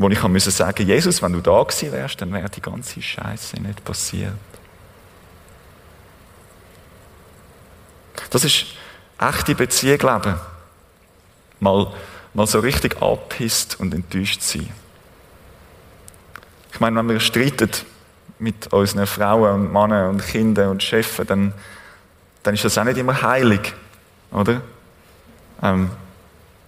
wo 0.00 0.08
ich 0.08 0.22
musste 0.22 0.50
sagen, 0.50 0.86
Jesus, 0.86 1.20
wenn 1.20 1.32
du 1.32 1.40
da 1.40 1.62
gewesen 1.62 1.92
wärst, 1.92 2.20
dann 2.20 2.32
wäre 2.32 2.48
die 2.48 2.62
ganze 2.62 3.02
Scheiße 3.02 3.60
nicht 3.60 3.84
passiert. 3.84 4.32
Das 8.30 8.44
ist 8.44 8.66
echte 9.18 9.54
Beziehung 9.54 9.98
leben. 9.98 10.40
Mal, 11.60 11.92
mal 12.32 12.46
so 12.46 12.60
richtig 12.60 13.02
abhisst 13.02 13.78
und 13.78 13.92
enttäuscht 13.92 14.40
sein. 14.40 14.72
Ich 16.72 16.80
meine, 16.80 16.96
wenn 16.96 17.08
wir 17.08 17.20
streiten 17.20 17.70
mit 18.38 18.72
unseren 18.72 19.06
Frauen 19.06 19.66
und 19.66 19.72
Männern 19.72 20.10
und 20.10 20.26
Kindern 20.26 20.70
und 20.70 20.82
Chefen, 20.82 21.26
dann 21.26 21.54
dann 22.42 22.54
ist 22.54 22.64
das 22.64 22.78
auch 22.78 22.84
nicht 22.84 22.96
immer 22.96 23.20
heilig, 23.20 23.74
oder? 24.30 24.62
Ähm, 25.62 25.90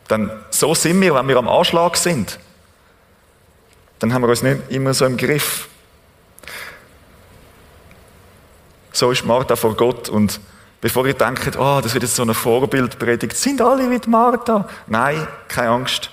dann, 0.09 0.31
so 0.51 0.75
sind 0.75 1.01
wir, 1.01 1.15
wenn 1.15 1.29
wir 1.29 1.37
am 1.37 1.49
Anschlag 1.49 1.97
sind. 1.97 2.39
Dann 4.03 4.13
haben 4.13 4.23
wir 4.23 4.31
uns 4.31 4.43
nicht 4.43 4.63
immer 4.69 4.93
so 4.95 5.07
im 5.07 5.17
Griff. 5.17 5.69
So 8.91 9.13
ist 9.13 9.25
Martha 9.25 9.55
vor 9.55 9.77
Gott 9.77 10.09
und 10.09 10.41
bevor 10.81 11.07
ihr 11.07 11.15
denkt, 11.15 11.57
oh, 11.57 11.81
das 11.81 11.95
wird 11.95 12.03
jetzt 12.03 12.17
so 12.17 12.23
eine 12.25 12.35
Vorbildpredigt, 12.35 13.37
sind 13.37 13.63
alle 13.63 13.89
wie 13.89 14.11
Martha. 14.11 14.69
Nein, 14.89 15.29
keine 15.47 15.69
Angst. 15.69 16.11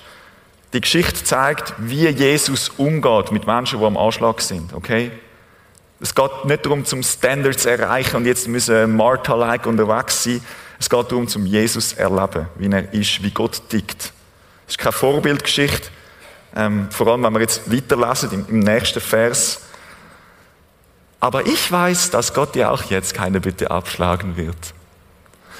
Die 0.72 0.82
Geschichte 0.82 1.24
zeigt, 1.24 1.74
wie 1.80 2.08
Jesus 2.10 2.70
umgeht 2.78 3.32
mit 3.32 3.48
Menschen, 3.48 3.80
die 3.80 3.86
am 3.86 3.98
Anschlag 3.98 4.40
sind, 4.42 4.72
okay? 4.74 5.12
Es 6.00 6.14
geht 6.14 6.46
nicht 6.46 6.64
darum, 6.64 6.86
zum 6.86 7.02
Standard 7.02 7.60
zu 7.60 7.72
erreichen 7.72 8.18
und 8.18 8.28
jetzt 8.28 8.48
müssen 8.48 8.96
Martha-like 8.96 9.66
unterwegs 9.66 10.24
sein. 10.24 10.46
Es 10.80 10.92
geht 10.92 11.12
darum, 11.12 11.28
zum 11.28 11.48
Jesus 11.48 11.94
erleben, 11.94 12.46
wie 12.56 12.72
er 12.72 12.94
ist, 12.94 13.24
wie 13.24 13.32
Gott 13.32 13.64
tickt. 13.68 14.14
Es 14.68 14.74
ist 14.74 14.78
keine 14.78 14.92
Vorbildgeschichte. 14.92 15.90
Ähm, 16.56 16.90
vor 16.92 17.08
allem, 17.08 17.24
wenn 17.24 17.34
wir 17.34 17.42
jetzt 17.42 17.72
weiterlesen 17.72 18.32
im, 18.32 18.46
im 18.48 18.60
nächsten 18.60 19.00
Vers. 19.00 19.62
Aber 21.20 21.46
ich 21.46 21.72
weiß, 21.72 22.12
dass 22.12 22.34
Gott 22.34 22.56
dir 22.56 22.72
auch 22.72 22.84
jetzt 22.86 23.14
keine 23.14 23.40
Bitte 23.40 23.72
abschlagen 23.72 24.38
wird. 24.38 24.74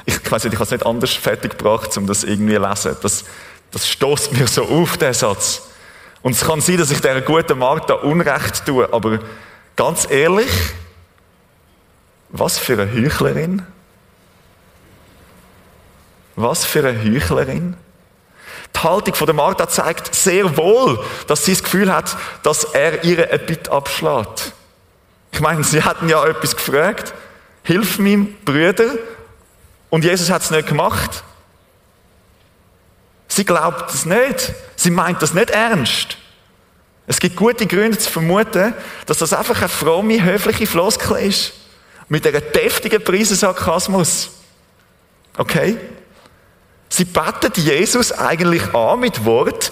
Ich 0.06 0.32
weiß 0.32 0.46
nicht, 0.46 0.54
ich 0.54 0.60
habe 0.60 0.66
es 0.66 0.72
nicht 0.72 0.86
anders 0.86 1.14
fertig 1.14 1.58
gebracht, 1.58 1.96
um 1.98 2.08
das 2.08 2.24
irgendwie 2.24 2.56
zu 2.56 2.62
lesen. 2.62 2.98
Das, 3.02 3.26
das 3.72 3.88
stoßt 3.88 4.34
mir 4.34 4.48
so 4.48 4.64
auf, 4.64 4.98
der 4.98 5.14
Satz. 5.14 5.64
Und 6.22 6.34
es 6.34 6.46
kann 6.46 6.62
sein, 6.62 6.78
dass 6.78 6.92
ich 6.92 7.02
dieser 7.02 7.22
guten 7.22 7.60
Martha 7.60 7.94
Unrecht 7.96 8.66
tue, 8.66 8.92
aber 8.92 9.20
Ganz 9.80 10.12
ehrlich, 10.12 10.52
was 12.28 12.60
für 12.60 12.74
eine 12.74 12.92
Heuchlerin. 12.92 13.66
Was 16.36 16.66
für 16.66 16.86
eine 16.86 17.02
Heuchlerin. 17.02 17.78
Die 18.80 18.84
Haltung 18.88 19.14
von 19.14 19.26
der 19.26 19.36
Martha 19.36 19.68
zeigt 19.68 20.16
sehr 20.16 20.56
wohl, 20.56 21.04
dass 21.28 21.44
sie 21.44 21.52
das 21.52 21.64
Gefühl 21.64 21.94
hat, 21.94 22.16
dass 22.44 22.64
er 22.64 23.04
ihr 23.04 23.30
ein 23.30 23.46
Bitt 23.46 23.68
abschlägt. 23.68 24.54
Ich 25.32 25.42
meine, 25.42 25.64
sie 25.66 25.84
hatten 25.84 26.08
ja 26.08 26.26
etwas 26.26 26.56
gefragt. 26.56 27.14
Hilf 27.64 28.00
meinem 28.00 28.34
Brüder. 28.46 28.92
Und 29.90 30.06
Jesus 30.06 30.30
hat 30.30 30.44
es 30.44 30.52
nicht 30.52 30.70
gemacht. 30.70 31.24
Sie 33.28 33.44
glaubt 33.44 33.94
es 33.94 34.06
nicht. 34.06 34.54
Sie 34.78 34.92
meint 34.92 35.22
das 35.22 35.34
nicht 35.34 35.50
ernst. 35.50 36.18
Es 37.06 37.20
gibt 37.20 37.36
gute 37.36 37.68
Gründe 37.68 37.98
zu 37.98 38.10
vermuten, 38.10 38.74
dass 39.08 39.18
das 39.18 39.34
einfach 39.34 39.60
eine 39.60 39.70
fromme, 39.70 40.24
höfliche 40.24 40.68
Floskel 40.68 41.18
ist. 41.18 41.54
Mit 42.08 42.26
einer 42.26 42.42
deftigen 42.42 43.04
Preisensarkasmus. 43.04 44.30
Okay? 45.38 45.78
Sie 46.90 47.06
betet 47.06 47.58
Jesus 47.58 48.12
eigentlich 48.12 48.74
an 48.74 49.00
mit 49.00 49.24
Wort 49.26 49.72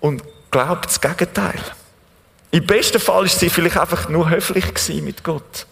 und 0.00 0.22
glaubt 0.50 0.86
das 0.86 1.00
Gegenteil. 1.00 1.60
Im 2.50 2.66
besten 2.66 3.00
Fall 3.00 3.26
ist 3.26 3.38
sie 3.38 3.50
vielleicht 3.50 3.76
einfach 3.76 4.08
nur 4.08 4.28
höflich 4.30 4.64
mit 5.02 5.24
Gott. 5.24 5.66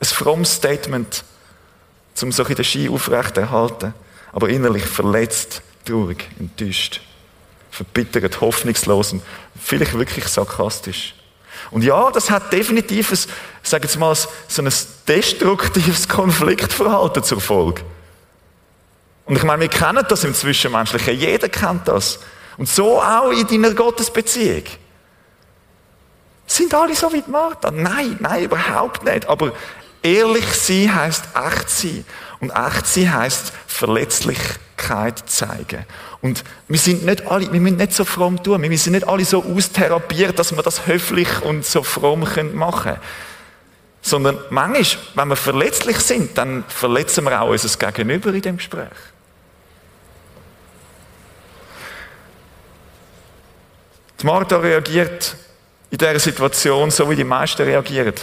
Ein 0.00 0.06
frommes 0.06 0.54
Statement, 0.54 1.24
um 2.22 2.32
so 2.32 2.44
der 2.44 2.64
Ski 2.64 2.88
aufrechterhalten, 2.88 3.94
aber 4.32 4.48
innerlich 4.48 4.84
verletzt, 4.84 5.62
traurig, 5.84 6.28
enttäuscht 6.38 7.00
verbittert, 7.74 8.40
hoffnungslos 8.40 9.12
und 9.12 9.22
vielleicht 9.60 9.94
wirklich 9.94 10.26
sarkastisch. 10.28 11.14
Und 11.70 11.82
ja, 11.82 12.10
das 12.12 12.30
hat 12.30 12.52
definitiv 12.52 13.10
ein, 13.10 13.18
sage 13.62 13.84
jetzt 13.84 13.98
mal, 13.98 14.14
so 14.14 14.62
ein 14.62 14.72
destruktives 15.08 16.08
Konfliktverhalten 16.08 17.24
zur 17.24 17.40
Folge. 17.40 17.82
Und 19.26 19.36
ich 19.36 19.42
meine, 19.42 19.62
wir 19.62 19.68
kennen 19.68 20.04
das 20.08 20.24
im 20.24 20.34
Zwischenmenschlichen. 20.34 21.18
Jeder 21.18 21.48
kennt 21.48 21.88
das. 21.88 22.18
Und 22.56 22.68
so 22.68 23.00
auch 23.00 23.30
in 23.30 23.46
deiner 23.46 23.74
Gottesbeziehung. 23.74 24.64
Sind 26.46 26.74
alle 26.74 26.94
so 26.94 27.12
wie 27.12 27.24
Martha? 27.26 27.70
Nein, 27.70 28.16
nein, 28.20 28.44
überhaupt 28.44 29.04
nicht. 29.04 29.26
Aber 29.28 29.52
ehrlich 30.02 30.46
sein 30.54 30.94
heißt 30.94 31.24
echt 31.34 31.70
sein. 31.70 32.04
Und 32.40 32.50
echt 32.50 32.86
sein 32.86 33.14
heißt 33.14 33.52
Verletzlichkeit 33.66 35.22
zeigen. 35.26 35.86
Und 36.20 36.44
wir 36.68 36.78
sind 36.78 37.04
nicht 37.04 37.26
alle, 37.26 37.50
wir 37.50 37.60
müssen 37.60 37.76
nicht 37.76 37.92
so 37.92 38.04
fromm 38.04 38.42
tun. 38.42 38.62
Wir 38.62 38.78
sind 38.78 38.92
nicht 38.92 39.08
alle 39.08 39.24
so 39.24 39.42
austherapiert, 39.42 40.38
dass 40.38 40.54
wir 40.54 40.62
das 40.62 40.86
höflich 40.86 41.42
und 41.42 41.64
so 41.64 41.82
fromm 41.82 42.20
machen 42.20 42.82
können. 42.82 43.00
Sondern 44.02 44.38
manchmal, 44.50 45.04
wenn 45.14 45.28
wir 45.28 45.36
verletzlich 45.36 45.98
sind, 46.00 46.36
dann 46.36 46.64
verletzen 46.68 47.24
wir 47.24 47.40
auch 47.40 47.48
unser 47.48 47.90
Gegenüber 47.90 48.34
in 48.34 48.42
dem 48.42 48.56
Gespräch. 48.58 48.90
Die 54.20 54.26
Martha 54.26 54.56
reagiert 54.56 55.36
in 55.90 55.98
dieser 55.98 56.18
Situation 56.18 56.90
so, 56.90 57.08
wie 57.10 57.16
die 57.16 57.24
meisten 57.24 57.62
reagieren. 57.62 58.14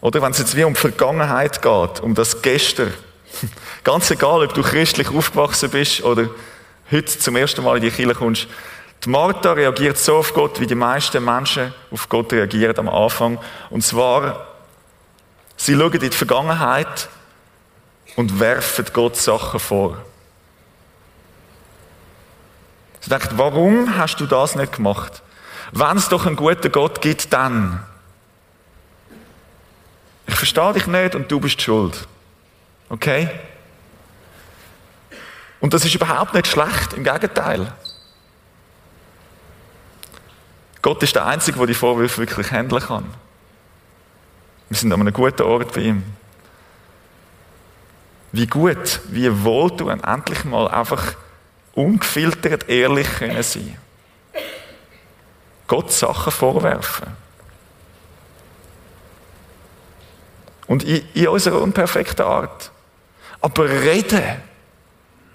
Oder 0.00 0.20
wenn 0.20 0.32
es 0.32 0.38
jetzt 0.38 0.56
wie 0.56 0.64
um 0.64 0.74
die 0.74 0.80
Vergangenheit 0.80 1.62
geht, 1.62 2.00
um 2.00 2.14
das 2.14 2.42
Gestern, 2.42 2.92
Ganz 3.84 4.10
egal, 4.10 4.42
ob 4.44 4.54
du 4.54 4.62
christlich 4.62 5.08
aufgewachsen 5.08 5.70
bist 5.70 6.02
oder 6.02 6.28
heute 6.90 7.18
zum 7.18 7.36
ersten 7.36 7.62
Mal 7.64 7.76
in 7.76 7.82
die 7.82 7.90
Kirche 7.90 8.14
kommst. 8.14 8.46
Die 9.04 9.10
Martha 9.10 9.52
reagiert 9.52 9.98
so 9.98 10.16
auf 10.16 10.32
Gott, 10.32 10.60
wie 10.60 10.66
die 10.66 10.74
meisten 10.74 11.24
Menschen 11.24 11.74
auf 11.90 12.08
Gott 12.08 12.32
reagieren 12.32 12.78
am 12.78 12.88
Anfang. 12.88 13.38
Und 13.70 13.82
zwar, 13.82 14.46
sie 15.56 15.74
schauen 15.74 15.92
in 15.92 16.00
die 16.00 16.10
Vergangenheit 16.10 17.08
und 18.16 18.40
werfen 18.40 18.86
Gott 18.92 19.16
Sachen 19.16 19.60
vor. 19.60 19.98
Sie 23.04 23.10
denken, 23.10 23.36
warum 23.36 23.98
hast 23.98 24.16
du 24.16 24.24
das 24.24 24.54
nicht 24.54 24.76
gemacht? 24.76 25.22
Wenn 25.72 25.98
es 25.98 26.08
doch 26.08 26.24
einen 26.24 26.36
guten 26.36 26.72
Gott 26.72 27.02
gibt, 27.02 27.30
dann. 27.34 27.84
Ich 30.26 30.34
verstehe 30.34 30.72
dich 30.72 30.86
nicht 30.86 31.14
und 31.14 31.30
du 31.30 31.38
bist 31.38 31.60
schuld. 31.60 32.08
Okay? 32.88 33.28
Und 35.60 35.74
das 35.74 35.84
ist 35.84 35.94
überhaupt 35.94 36.32
nicht 36.32 36.46
schlecht, 36.46 36.94
im 36.94 37.04
Gegenteil. 37.04 37.70
Gott 40.80 41.02
ist 41.02 41.14
der 41.14 41.26
Einzige, 41.26 41.58
der 41.58 41.66
die 41.66 41.74
Vorwürfe 41.74 42.22
wirklich 42.22 42.50
handeln 42.52 42.82
kann. 42.82 43.04
Wir 44.70 44.78
sind 44.78 44.90
an 44.94 45.02
einem 45.02 45.12
guten 45.12 45.42
Ort 45.42 45.74
bei 45.74 45.82
ihm. 45.82 46.04
Wie 48.32 48.46
gut, 48.46 49.00
wie 49.10 49.44
wohltuend, 49.44 50.04
endlich 50.04 50.46
mal 50.46 50.68
einfach 50.68 51.16
ungefiltert 51.74 52.68
ehrlich 52.68 53.08
können 53.18 53.42
sein. 53.42 53.78
Gott 55.66 55.92
Sachen 55.92 56.32
vorwerfen. 56.32 57.08
Und 60.66 60.82
in, 60.84 61.02
in 61.14 61.28
unserer 61.28 61.60
unperfekten 61.60 62.24
Art. 62.24 62.70
Aber 63.40 63.68
reden 63.68 64.42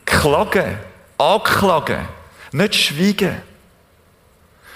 klagen, 0.05 0.77
anklagen, 1.17 2.07
nicht 2.51 2.75
schweigen. 2.75 3.41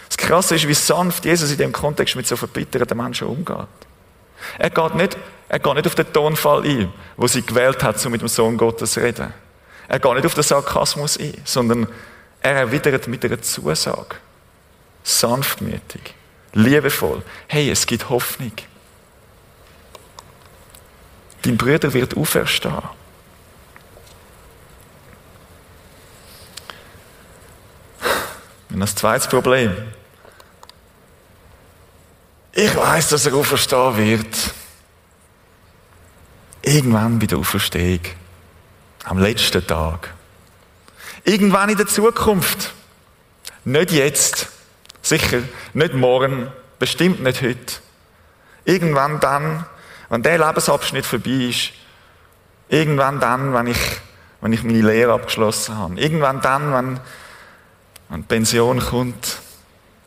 Das 0.07 0.17
Krasse 0.17 0.55
ist, 0.55 0.67
wie 0.67 0.73
sanft 0.75 1.25
Jesus 1.25 1.51
in 1.51 1.57
dem 1.57 1.71
Kontext 1.71 2.15
mit 2.15 2.27
so 2.27 2.35
verbitterten 2.35 2.95
Menschen 2.97 3.27
umgeht. 3.27 3.67
Er 4.59 4.69
geht 4.69 4.95
nicht, 4.95 5.17
er 5.49 5.59
geht 5.59 5.73
nicht 5.73 5.87
auf 5.87 5.95
den 5.95 6.11
Tonfall 6.13 6.63
ein, 6.63 6.93
wo 7.17 7.27
sie 7.27 7.41
gewählt 7.41 7.81
hat, 7.83 8.05
um 8.05 8.11
mit 8.11 8.21
dem 8.21 8.27
Sohn 8.27 8.57
Gottes 8.57 8.91
zu 8.91 8.99
reden. 8.99 9.33
Er 9.87 9.99
geht 9.99 10.13
nicht 10.13 10.25
auf 10.25 10.33
den 10.33 10.43
Sarkasmus 10.43 11.17
ein, 11.17 11.33
sondern 11.45 11.87
er 12.41 12.55
erwidert 12.55 13.07
mit 13.07 13.23
einer 13.25 13.41
Zusage. 13.41 14.15
Sanftmütig, 15.03 16.13
liebevoll. 16.53 17.21
Hey, 17.47 17.69
es 17.69 17.85
gibt 17.85 18.09
Hoffnung. 18.09 18.53
Dein 21.41 21.57
Bruder 21.57 21.93
wird 21.93 22.15
auferstehen. 22.15 22.81
Und 28.69 28.79
das 28.79 28.95
zweite 28.95 29.27
Problem. 29.27 29.75
Ich 32.53 32.75
weiß, 32.75 33.09
dass 33.09 33.25
er 33.25 33.33
auferstehen 33.35 33.97
wird. 33.97 34.53
Irgendwann 36.61 37.19
bei 37.19 37.25
der 37.25 37.37
Auferstehung. 37.39 38.01
Am 39.03 39.17
letzten 39.17 39.65
Tag. 39.67 40.13
Irgendwann 41.25 41.69
in 41.69 41.77
der 41.77 41.87
Zukunft. 41.87 42.73
Nicht 43.65 43.91
jetzt. 43.91 44.47
Sicher 45.01 45.39
nicht 45.73 45.93
morgen. 45.93 46.47
Bestimmt 46.79 47.21
nicht 47.21 47.41
heute. 47.41 47.75
Irgendwann 48.65 49.19
dann, 49.19 49.65
wenn 50.09 50.23
der 50.23 50.37
Lebensabschnitt 50.37 51.05
vorbei 51.05 51.49
ist. 51.49 51.71
Irgendwann 52.69 53.19
dann, 53.19 53.53
wenn 53.53 53.67
ich, 53.67 53.79
wenn 54.39 54.53
ich 54.53 54.63
meine 54.63 54.81
Lehre 54.81 55.13
abgeschlossen 55.13 55.77
habe. 55.77 55.99
Irgendwann 55.99 56.41
dann, 56.41 56.73
wenn, 56.73 56.99
wenn 58.09 58.21
die 58.21 58.27
Pension 58.27 58.79
kommt. 58.79 59.39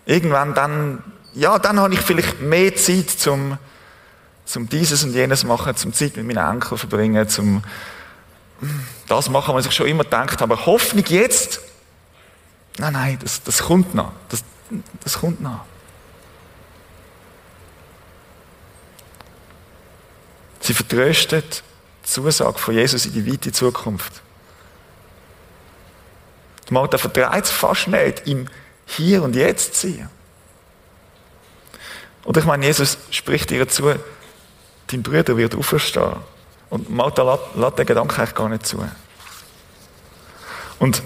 Irgendwann 0.06 0.54
dann, 0.54 1.02
ja, 1.34 1.58
dann 1.58 1.78
habe 1.80 1.94
ich 1.94 2.00
vielleicht 2.00 2.40
mehr 2.40 2.74
Zeit 2.76 3.10
zum, 3.10 3.58
zum 4.46 4.68
dieses 4.70 5.04
und 5.04 5.12
jenes 5.12 5.44
machen, 5.44 5.76
zum 5.76 5.92
Zeit 5.92 6.16
mit 6.16 6.26
meinen 6.26 6.54
Enkeln 6.54 6.78
verbringen, 6.78 7.28
zum 7.28 7.62
das 9.08 9.28
machen, 9.28 9.54
was 9.54 9.66
ich 9.66 9.72
schon 9.72 9.86
immer 9.86 10.04
gedacht 10.04 10.40
habe. 10.40 10.66
Hoffnung 10.66 11.04
jetzt? 11.08 11.60
Nein, 12.78 12.92
nein, 12.92 13.18
das, 13.22 13.42
das 13.42 13.62
kommt 13.62 13.94
noch. 13.94 14.12
Das, 14.28 14.42
das 15.02 15.18
kommt 15.18 15.40
noch. 15.40 15.64
Sie 20.60 20.74
vertröstet 20.74 21.62
die 22.02 22.08
Zusage 22.08 22.58
von 22.58 22.74
Jesus 22.74 23.06
in 23.06 23.12
die 23.12 23.32
weite 23.32 23.52
Zukunft. 23.52 24.20
Die 26.68 26.74
Martha 26.74 26.98
vertreibt 26.98 27.46
es 27.46 27.50
fast 27.52 27.86
nicht, 27.86 28.26
im 28.26 28.48
Hier 28.86 29.22
und 29.22 29.36
Jetzt 29.36 29.76
zu 29.76 29.88
sein. 29.88 30.10
Und 32.24 32.36
ich 32.36 32.44
meine, 32.44 32.66
Jesus 32.66 32.98
spricht 33.10 33.52
ihr 33.52 33.68
zu, 33.68 33.94
dein 34.88 35.02
Bruder 35.02 35.36
wird 35.36 35.54
auferstehen. 35.54 36.16
Und 36.70 36.90
Martha 36.90 37.38
lässt 37.54 37.78
den 37.78 37.86
Gedanken 37.86 38.20
eigentlich 38.20 38.34
gar 38.34 38.48
nicht 38.48 38.66
zu. 38.66 38.84
Und 40.78 41.02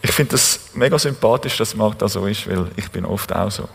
ich 0.00 0.12
finde 0.12 0.32
das 0.32 0.70
mega 0.74 0.98
sympathisch, 0.98 1.56
dass 1.56 1.74
Martha 1.74 2.08
so 2.08 2.26
ist, 2.26 2.48
weil 2.48 2.70
ich 2.76 2.90
bin 2.90 3.04
oft 3.04 3.34
auch 3.34 3.50
so. 3.50 3.68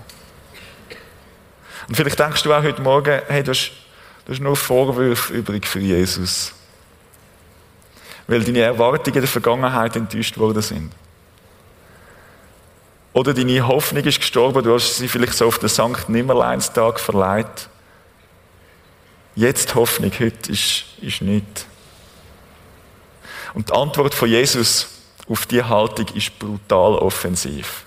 Und 1.88 1.96
vielleicht 1.96 2.20
denkst 2.20 2.44
du 2.44 2.54
auch 2.54 2.64
heute 2.64 2.82
Morgen, 2.82 3.22
hey, 3.28 3.44
du 3.44 3.52
hast, 3.52 3.72
du 4.26 4.32
hast 4.32 4.40
nur 4.40 4.56
Vorwürfe 4.56 5.34
übrig 5.34 5.68
für 5.68 5.80
Jesus. 5.80 6.54
Weil 8.26 8.44
deine 8.44 8.62
Erwartungen 8.62 9.20
der 9.20 9.28
Vergangenheit 9.28 9.96
enttäuscht 9.98 10.38
worden 10.38 10.62
sind. 10.62 10.94
Oder 13.12 13.34
deine 13.34 13.68
Hoffnung 13.68 14.04
ist 14.04 14.20
gestorben, 14.20 14.64
du 14.64 14.74
hast 14.74 14.98
sie 14.98 15.08
vielleicht 15.08 15.34
so 15.34 15.46
auf 15.46 15.60
den 15.60 15.70
Sankt 15.70 16.10
Nimmerleinstag 16.10 17.00
verleiht. 17.00 17.70
Jetzt 19.36 19.74
Hoffnung, 19.76 20.12
heute 20.20 20.52
ist, 20.52 20.84
ist 21.02 21.22
nichts. 21.22 21.66
Und 23.54 23.70
die 23.70 23.74
Antwort 23.74 24.14
von 24.14 24.30
Jesus 24.30 24.88
auf 25.28 25.46
diese 25.46 25.68
Haltung 25.70 26.08
ist 26.16 26.38
brutal 26.38 26.96
offensiv. 26.96 27.84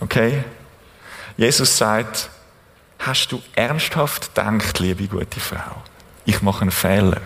Okay? 0.00 0.44
Jesus 1.36 1.76
sagt, 1.76 2.30
hast 2.98 3.28
du 3.30 3.40
ernsthaft 3.54 4.34
gedacht, 4.34 4.78
liebe 4.80 5.06
gute 5.06 5.40
Frau, 5.40 5.82
ich 6.24 6.42
mache 6.42 6.62
einen 6.62 6.70
Fehler? 6.70 7.20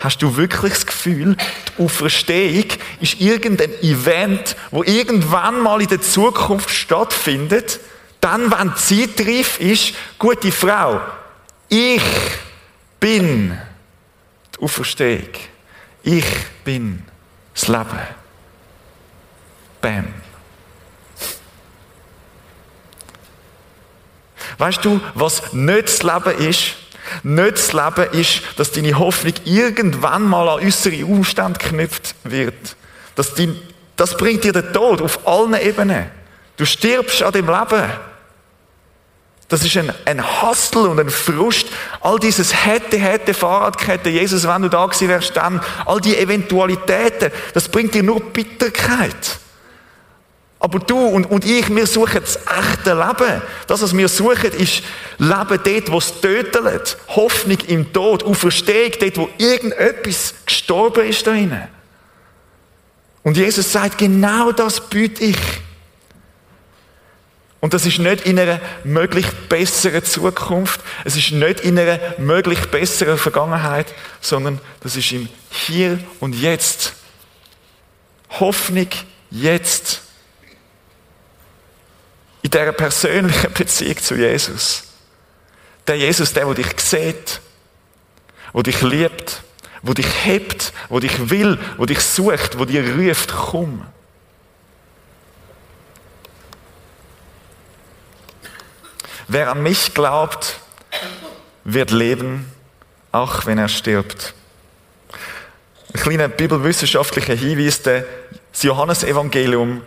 Hast 0.00 0.20
du 0.20 0.36
wirklich 0.36 0.74
das 0.74 0.84
Gefühl, 0.84 1.36
die 1.78 1.82
Auferstehung 1.82 2.66
ist 3.00 3.20
irgendein 3.20 3.72
Event, 3.82 4.54
wo 4.70 4.82
irgendwann 4.82 5.60
mal 5.60 5.80
in 5.80 5.88
der 5.88 6.02
Zukunft 6.02 6.68
stattfindet, 6.68 7.80
dann, 8.24 8.50
wenn 8.50 8.72
die 8.72 9.06
Zeit 9.06 9.26
reif 9.26 9.60
ist, 9.60 9.94
gute 10.18 10.50
Frau, 10.50 10.98
ich 11.68 12.02
bin 12.98 13.58
die 14.54 14.62
Auferstehung. 14.62 15.28
Ich 16.02 16.24
bin 16.64 17.02
das 17.52 17.68
Leben. 17.68 18.00
Bam. 19.82 20.06
Weißt 24.56 24.82
du, 24.82 25.00
was 25.14 25.52
nicht 25.52 25.88
das 25.88 26.02
Leben 26.02 26.48
ist? 26.48 26.76
Nicht 27.22 27.58
das 27.58 27.72
Leben 27.74 28.10
ist, 28.18 28.40
dass 28.56 28.72
deine 28.72 28.98
Hoffnung 28.98 29.34
irgendwann 29.44 30.26
mal 30.26 30.48
an 30.48 30.64
äußere 30.64 31.04
Umstände 31.04 31.58
geknüpft 31.58 32.14
wird. 32.24 32.76
Dein, 33.16 33.60
das 33.96 34.16
bringt 34.16 34.44
dir 34.44 34.54
den 34.54 34.72
Tod 34.72 35.02
auf 35.02 35.28
allen 35.28 35.60
Ebenen. 35.60 36.10
Du 36.56 36.64
stirbst 36.64 37.22
an 37.22 37.32
dem 37.32 37.48
Leben. 37.48 38.13
Das 39.54 39.64
ist 39.64 39.76
ein, 39.76 39.92
ein 40.04 40.42
Hassel 40.42 40.88
und 40.88 40.98
ein 40.98 41.10
Frust. 41.10 41.68
All 42.00 42.18
dieses 42.18 42.66
hätte, 42.66 42.98
hätte, 42.98 43.34
Fahrradkette, 43.34 44.10
Jesus, 44.10 44.48
wenn 44.48 44.62
du 44.62 44.68
da 44.68 44.84
gewesen 44.84 45.06
wärst, 45.06 45.36
dann, 45.36 45.60
all 45.86 46.00
die 46.00 46.18
Eventualitäten, 46.18 47.30
das 47.52 47.68
bringt 47.68 47.94
dir 47.94 48.02
nur 48.02 48.18
Bitterkeit. 48.18 49.38
Aber 50.58 50.80
du 50.80 50.98
und, 50.98 51.26
und 51.26 51.44
ich, 51.44 51.72
wir 51.72 51.86
suchen 51.86 52.20
das 52.20 52.36
echte 52.36 52.94
Leben. 52.94 53.42
Das, 53.68 53.80
was 53.80 53.96
wir 53.96 54.08
suchen, 54.08 54.50
ist 54.58 54.82
Leben 55.18 55.60
dort, 55.62 55.92
wo 55.92 55.98
es 55.98 56.20
tötet. 56.20 56.96
Hoffnung 57.06 57.58
im 57.68 57.92
Tod, 57.92 58.24
Auferstehung 58.24 58.90
dort, 58.98 59.16
wo 59.18 59.28
irgendetwas 59.38 60.34
gestorben 60.44 61.06
ist 61.06 61.24
da 61.24 61.30
drinnen. 61.30 61.68
Und 63.22 63.36
Jesus 63.36 63.70
sagt, 63.70 63.98
genau 63.98 64.50
das 64.50 64.80
biete 64.80 65.22
ich. 65.22 65.38
Und 67.64 67.72
das 67.72 67.86
ist 67.86 67.98
nicht 67.98 68.26
in 68.26 68.38
einer 68.38 68.60
möglich 68.84 69.24
besseren 69.48 70.04
Zukunft, 70.04 70.82
es 71.06 71.16
ist 71.16 71.32
nicht 71.32 71.60
in 71.60 71.78
einer 71.78 71.98
möglich 72.18 72.60
besseren 72.66 73.16
Vergangenheit, 73.16 73.86
sondern 74.20 74.60
das 74.80 74.96
ist 74.96 75.10
im 75.12 75.30
Hier 75.48 75.98
und 76.20 76.34
Jetzt. 76.34 76.92
Hoffnung 78.28 78.88
jetzt. 79.30 80.02
In 82.42 82.50
dieser 82.50 82.72
persönlichen 82.72 83.50
Beziehung 83.54 83.96
zu 83.96 84.14
Jesus. 84.14 84.82
Der 85.86 85.96
Jesus, 85.96 86.34
der, 86.34 86.44
der 86.44 86.54
dich 86.56 86.80
sieht, 86.80 87.40
der 88.52 88.62
dich 88.62 88.82
liebt, 88.82 89.42
der 89.82 89.94
dich 89.94 90.24
hebt, 90.26 90.74
der 90.90 91.00
dich 91.00 91.30
will, 91.30 91.58
der 91.78 91.86
dich 91.86 92.00
sucht, 92.00 92.58
der 92.60 92.66
dir 92.66 92.94
ruft, 92.94 93.32
komm. 93.32 93.86
Wer 99.28 99.50
an 99.50 99.62
mich 99.62 99.94
glaubt, 99.94 100.58
wird 101.64 101.90
leben, 101.90 102.50
auch 103.12 103.46
wenn 103.46 103.58
er 103.58 103.68
stirbt. 103.68 104.34
Ein 105.94 106.00
kleiner 106.00 106.28
bibelwissenschaftlicher 106.28 107.34
Hinweis, 107.34 107.82
das 107.82 108.04
Johannesevangelium 108.62 109.82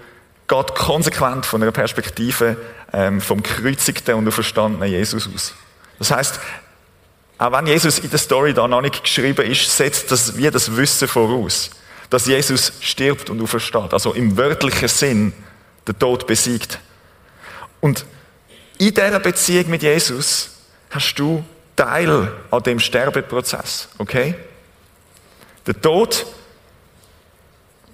geht 0.48 0.76
konsequent 0.76 1.46
von 1.46 1.62
einer 1.62 1.72
Perspektive 1.72 2.58
ähm, 2.94 3.22
vom 3.22 3.44
gekreuzigten 3.44 4.16
und 4.16 4.28
auferstandenen 4.28 4.90
Jesus 4.90 5.30
aus. 5.34 5.54
Das 6.00 6.12
heißt, 6.12 6.40
auch 7.38 7.52
wenn 7.52 7.68
Jesus 7.68 8.00
in 8.00 8.10
der 8.10 8.20
Story 8.20 8.54
da 8.54 8.68
noch 8.68 8.82
nicht 8.82 9.04
geschrieben 9.04 9.46
ist, 9.46 9.76
setzt 9.76 10.12
das 10.12 10.38
wie 10.38 10.50
das 10.50 10.76
Wissen 10.76 11.08
voraus, 11.08 11.70
dass 12.10 12.26
Jesus 12.26 12.74
stirbt 12.80 13.30
und 13.30 13.42
aufersteht. 13.42 13.94
Also 13.94 14.14
im 14.14 14.38
wörtlichen 14.38 14.88
Sinn 14.88 15.34
den 15.88 16.00
Tod 16.00 16.26
besiegt. 16.26 16.80
Und 17.82 18.06
in 18.78 18.94
dieser 18.94 19.20
Beziehung 19.20 19.70
mit 19.70 19.82
Jesus 19.82 20.52
hast 20.90 21.16
du 21.16 21.44
Teil 21.76 22.32
an 22.50 22.64
dem 22.64 22.80
Sterbeprozess, 22.80 23.90
okay? 23.98 24.36
Der 25.66 25.80
Tod, 25.80 26.26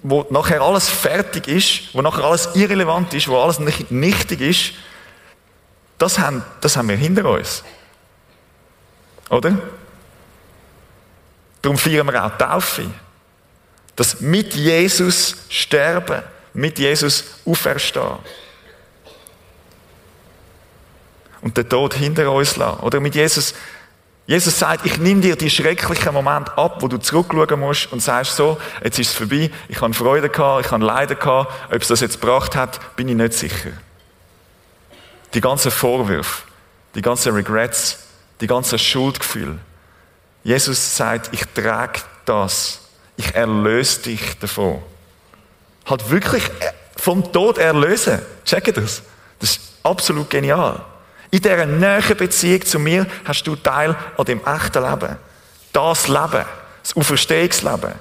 wo 0.02 0.26
nachher 0.30 0.62
alles 0.62 0.88
fertig 0.88 1.48
ist, 1.48 1.94
wo 1.94 2.00
nachher 2.00 2.24
alles 2.24 2.48
irrelevant 2.54 3.12
ist, 3.14 3.28
wo 3.28 3.38
alles 3.38 3.58
nichtig 3.90 4.40
ist, 4.40 4.72
das 5.98 6.18
haben, 6.18 6.42
das 6.60 6.76
haben 6.76 6.88
wir 6.88 6.96
hinter 6.96 7.28
uns. 7.28 7.62
Oder? 9.30 9.58
Darum 11.62 11.78
feiern 11.78 12.06
wir 12.06 12.24
auch 12.24 12.36
Taufe. 12.36 12.86
Das 13.96 14.20
mit 14.20 14.54
Jesus 14.54 15.36
sterben, 15.48 16.22
mit 16.52 16.78
Jesus 16.78 17.24
auferstehen. 17.46 18.18
Und 21.44 21.58
den 21.58 21.68
Tod 21.68 21.92
hinter 21.92 22.32
uns 22.32 22.56
lassen. 22.56 22.80
Oder 22.80 23.00
mit 23.00 23.14
Jesus, 23.14 23.54
Jesus 24.26 24.58
sagt, 24.58 24.86
ich 24.86 24.96
nehme 24.96 25.20
dir 25.20 25.36
die 25.36 25.50
schrecklichen 25.50 26.14
Momente 26.14 26.56
ab, 26.56 26.78
wo 26.80 26.88
du 26.88 26.96
zurückschauen 26.96 27.60
musst 27.60 27.92
und 27.92 28.00
sagst 28.00 28.34
so, 28.34 28.58
jetzt 28.82 28.98
ist 28.98 29.10
es 29.10 29.14
vorbei, 29.14 29.50
ich 29.68 29.80
habe 29.80 29.92
Freude 29.92 30.30
gehabt, 30.30 30.64
ich 30.64 30.72
habe 30.72 30.82
Leiden 30.82 31.18
gehabt, 31.18 31.52
ob 31.70 31.82
es 31.82 31.88
das 31.88 32.00
jetzt 32.00 32.18
gebracht 32.20 32.56
hat, 32.56 32.96
bin 32.96 33.08
ich 33.08 33.14
nicht 33.14 33.34
sicher. 33.34 33.72
Die 35.34 35.42
ganzen 35.42 35.70
Vorwürfe, 35.70 36.44
die 36.94 37.02
ganzen 37.02 37.34
Regrets, 37.34 37.98
die 38.40 38.46
ganzen 38.46 38.78
Schuldgefühle. 38.78 39.58
Jesus 40.44 40.96
sagt, 40.96 41.28
ich 41.32 41.44
trage 41.54 42.00
das. 42.24 42.80
Ich 43.16 43.34
erlöse 43.34 44.02
dich 44.02 44.38
davon. 44.38 44.82
Halt 45.84 46.08
wirklich 46.10 46.44
äh, 46.60 46.72
vom 46.96 47.32
Tod 47.32 47.58
erlösen. 47.58 48.20
Checkt 48.46 48.76
das? 48.78 49.02
Das 49.38 49.50
ist 49.50 49.60
absolut 49.82 50.30
genial. 50.30 50.82
In 51.34 51.42
dieser 51.42 51.66
näheren 51.66 52.16
Beziehung 52.16 52.64
zu 52.64 52.78
mir 52.78 53.08
hast 53.24 53.44
du 53.44 53.56
Teil 53.56 53.96
an 54.16 54.24
dem 54.24 54.40
echten 54.46 54.88
Leben. 54.88 55.16
Das 55.72 56.06
Leben. 56.06 56.44
Das 56.80 56.94
Auferstehungsleben. 56.94 57.92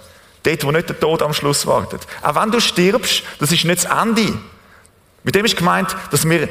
Dort, 0.43 0.63
wo 0.63 0.69
nicht 0.69 0.89
der 0.89 0.99
Tod 0.99 1.23
am 1.23 1.33
Schluss 1.33 1.65
wartet. 1.65 2.01
Auch 2.21 2.35
wenn 2.35 2.51
du 2.51 2.59
stirbst, 2.59 3.23
das 3.39 3.51
ist 3.51 3.65
nicht 3.65 3.85
das 3.85 3.91
Ende. 3.91 4.37
Mit 5.23 5.33
dem 5.33 5.45
ist 5.45 5.57
gemeint, 5.57 5.95
dass 6.11 6.29
wir 6.29 6.47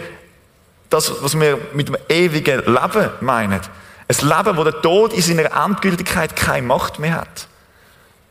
das, 0.90 1.22
was 1.22 1.38
wir 1.38 1.56
mit 1.72 1.86
dem 1.86 1.96
ewigen 2.08 2.64
Leben 2.64 3.10
meinen. 3.20 3.60
Ein 4.08 4.28
Leben, 4.28 4.56
wo 4.56 4.64
der 4.64 4.82
Tod 4.82 5.12
in 5.12 5.22
seiner 5.22 5.64
Endgültigkeit 5.64 6.34
keine 6.34 6.66
Macht 6.66 6.98
mehr 6.98 7.14
hat. 7.14 7.46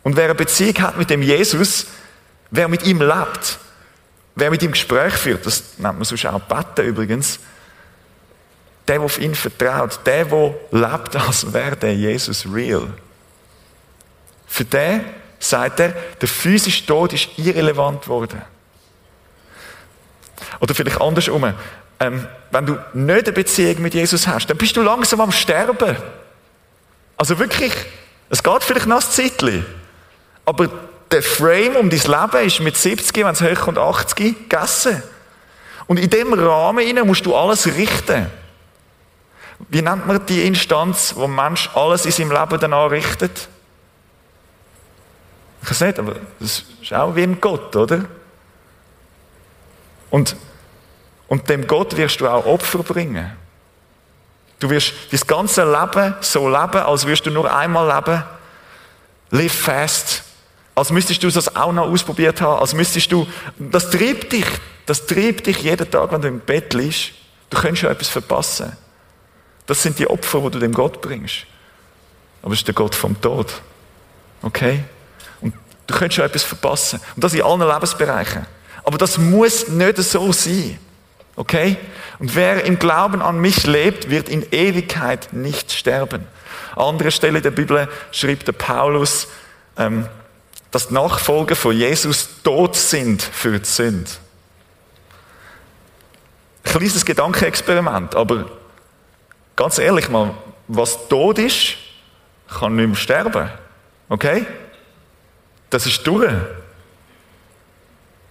Und 0.04 0.18
wer 0.18 0.26
eine 0.26 0.36
Beziehung 0.36 0.78
hat 0.80 0.98
mit 0.98 1.10
dem 1.10 1.22
Jesus, 1.22 1.86
wer 2.50 2.68
mit 2.68 2.86
ihm 2.86 3.02
lebt, 3.02 3.60
wer 4.36 4.52
mit 4.52 4.62
ihm 4.62 4.72
Gespräch 4.72 5.14
führt, 5.14 5.46
das 5.46 5.78
nennt 5.78 5.96
man 5.96 6.04
sonst 6.04 6.26
auch 6.26 6.42
Betten 6.42 6.86
übrigens, 6.86 7.40
der, 8.92 8.98
der 8.98 9.06
auf 9.06 9.20
ihn 9.20 9.36
vertraut, 9.36 10.00
der, 10.06 10.26
der 10.26 10.54
lebt, 10.72 11.16
als 11.16 11.54
wäre 11.54 11.78
der 11.78 11.96
Jesus 11.96 12.46
real. 12.52 12.88
Für 14.48 14.66
den, 14.66 15.06
sagt 15.40 15.80
er, 15.80 15.94
der 16.20 16.28
physische 16.28 16.86
Tod 16.86 17.14
ist 17.14 17.30
irrelevant 17.38 18.04
geworden. 18.04 18.42
Oder 20.60 20.76
vielleicht 20.76 21.00
andersrum. 21.00 21.54
Ähm, 22.02 22.28
wenn 22.52 22.66
du 22.66 22.78
nicht 22.94 23.26
eine 23.26 23.32
Beziehung 23.32 23.82
mit 23.82 23.94
Jesus 23.94 24.28
hast, 24.28 24.48
dann 24.48 24.58
bist 24.58 24.76
du 24.76 24.82
langsam 24.82 25.22
am 25.22 25.32
Sterben. 25.32 25.96
Also 27.16 27.40
wirklich, 27.40 27.72
es 28.30 28.44
geht 28.44 28.64
vielleicht 28.64 28.88
noch 28.88 29.02
ein 29.02 29.10
Zeitchen. 29.10 29.66
Aber 30.46 30.70
der 31.10 31.24
Frame 31.24 31.78
um 31.78 31.90
dein 31.90 32.00
Leben 32.00 32.46
ist 32.46 32.60
mit 32.60 32.76
70, 32.76 33.16
wenn 33.16 33.28
es 33.28 33.42
hochkommt, 33.42 33.78
80 33.78 34.50
gegessen. 34.50 35.02
Und 35.88 35.98
in 35.98 36.10
dem 36.10 36.34
Rahmen 36.34 37.08
musst 37.08 37.26
du 37.26 37.36
alles 37.36 37.68
richten. 37.68 38.41
Wie 39.70 39.82
nennt 39.82 40.08
man 40.08 40.26
die 40.26 40.46
Instanz, 40.46 41.16
wo 41.16 41.26
ein 41.26 41.36
Mensch 41.36 41.70
alles 41.76 42.06
in 42.06 42.12
seinem 42.12 42.32
Leben 42.32 42.60
danach 42.60 42.92
richtet? 42.92 43.48
Ich 45.64 45.70
weiß 45.70 45.82
nicht, 45.82 46.00
aber 46.00 46.16
das 46.40 46.64
ist 46.82 46.94
auch 46.94 47.16
wie 47.16 47.24
ein 47.24 47.40
Gott, 47.40 47.76
oder? 47.76 48.06
Und 50.10 50.36
und 51.32 51.48
dem 51.48 51.66
Gott 51.66 51.96
wirst 51.96 52.20
du 52.20 52.28
auch 52.28 52.46
Opfer 52.46 52.80
bringen. 52.80 53.32
Du 54.60 54.70
wirst 54.70 54.92
das 55.12 55.26
ganze 55.26 55.64
Leben 55.64 56.14
so 56.20 56.50
leben, 56.50 56.82
als 56.82 57.08
wirst 57.08 57.26
du 57.26 57.32
nur 57.32 57.50
einmal 57.56 57.88
leben. 57.88 58.22
Live 59.30 59.54
fast. 59.54 60.24
Als 60.76 60.92
müsstest 60.92 61.24
du 61.24 61.30
das 61.32 61.56
auch 61.56 61.72
noch 61.72 61.88
ausprobiert 61.88 62.42
haben. 62.42 62.60
Als 62.60 62.74
müsstest 62.74 63.14
du, 63.14 63.26
das 63.58 63.90
treibt 63.90 64.34
dich. 64.34 64.46
Das 64.86 65.06
treibt 65.06 65.48
dich 65.48 65.60
jeden 65.60 65.90
Tag, 65.90 66.12
wenn 66.12 66.22
du 66.22 66.28
im 66.28 66.42
Bett 66.42 66.74
liegst. 66.74 67.12
Du 67.50 67.58
könntest 67.58 67.84
schon 67.84 67.92
etwas 67.92 68.10
verpassen. 68.10 68.76
Das 69.72 69.84
sind 69.84 70.00
die 70.00 70.08
Opfer, 70.08 70.42
die 70.42 70.52
du 70.52 70.60
dem 70.60 70.74
Gott 70.74 71.02
bringst. 71.02 71.46
Aber 72.42 72.52
es 72.52 72.60
ist 72.60 72.68
der 72.68 72.74
Gott 72.74 72.94
vom 72.94 73.22
Tod. 73.22 73.62
Okay? 74.42 74.84
Und 75.40 75.54
du 75.88 75.94
könntest 75.94 76.18
schon 76.18 76.26
etwas 76.26 76.44
verpassen. 76.44 77.00
Und 77.16 77.24
das 77.24 77.34
in 77.34 77.42
allen 77.42 77.62
Lebensbereichen. 77.62 78.46
Aber 78.84 78.98
das 78.98 79.18
muss 79.18 79.70
nicht 79.70 79.96
so 79.96 80.34
sein. 80.34 80.78
Okay? 81.38 81.78
Und 82.20 82.36
wer 82.36 82.66
im 82.66 82.80
Glauben 82.80 83.22
an 83.22 83.40
mich 83.40 83.66
lebt, 83.66 84.10
wird 84.10 84.28
in 84.28 84.46
Ewigkeit 84.52 85.32
nicht 85.32 85.72
sterben. 85.72 86.28
An 86.76 86.88
anderer 86.88 87.12
Stelle 87.12 87.42
der 87.42 87.52
Bibel 87.52 87.88
schrieb 88.12 88.44
der 88.44 88.52
Paulus, 88.52 89.30
ähm, 89.78 90.06
dass 90.72 90.92
Nachfolger 90.92 91.56
von 91.56 91.78
Jesus 91.78 92.28
tot 92.44 92.76
sind 92.76 93.24
für 93.24 93.58
die 93.58 93.66
Sünde. 93.66 94.12
Kleines 96.66 97.06
Gedankenexperiment, 97.06 98.16
aber 98.16 98.48
ganz 99.56 99.78
ehrlich 99.78 100.10
mal, 100.10 100.34
was 100.68 101.08
tot 101.08 101.40
ist, 101.40 101.76
kann 102.60 102.76
nicht 102.76 102.88
mehr 102.88 102.96
sterben. 102.96 103.50
Okay? 104.10 104.46
Das 105.70 105.86
ist 105.86 106.06
durch. 106.06 106.32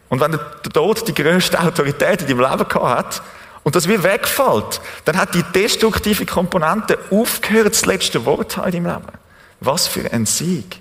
Und 0.08 0.20
wenn 0.20 0.32
der 0.32 0.62
Tod 0.62 1.06
die 1.06 1.14
größte 1.14 1.58
Autorität 1.60 2.22
in 2.22 2.28
deinem 2.28 2.40
Leben 2.40 2.68
gehabt 2.68 2.84
hat 2.84 3.22
und 3.62 3.76
das 3.76 3.88
wie 3.88 4.02
wegfällt, 4.02 4.80
dann 5.04 5.16
hat 5.16 5.34
die 5.34 5.42
destruktive 5.42 6.26
Komponente 6.26 6.98
aufgehört, 7.10 7.72
das 7.72 7.86
letzte 7.86 8.24
Wort 8.26 8.56
in 8.56 8.62
deinem 8.62 8.86
Leben. 8.86 9.18
Was 9.60 9.86
für 9.86 10.12
ein 10.12 10.26
Sieg. 10.26 10.80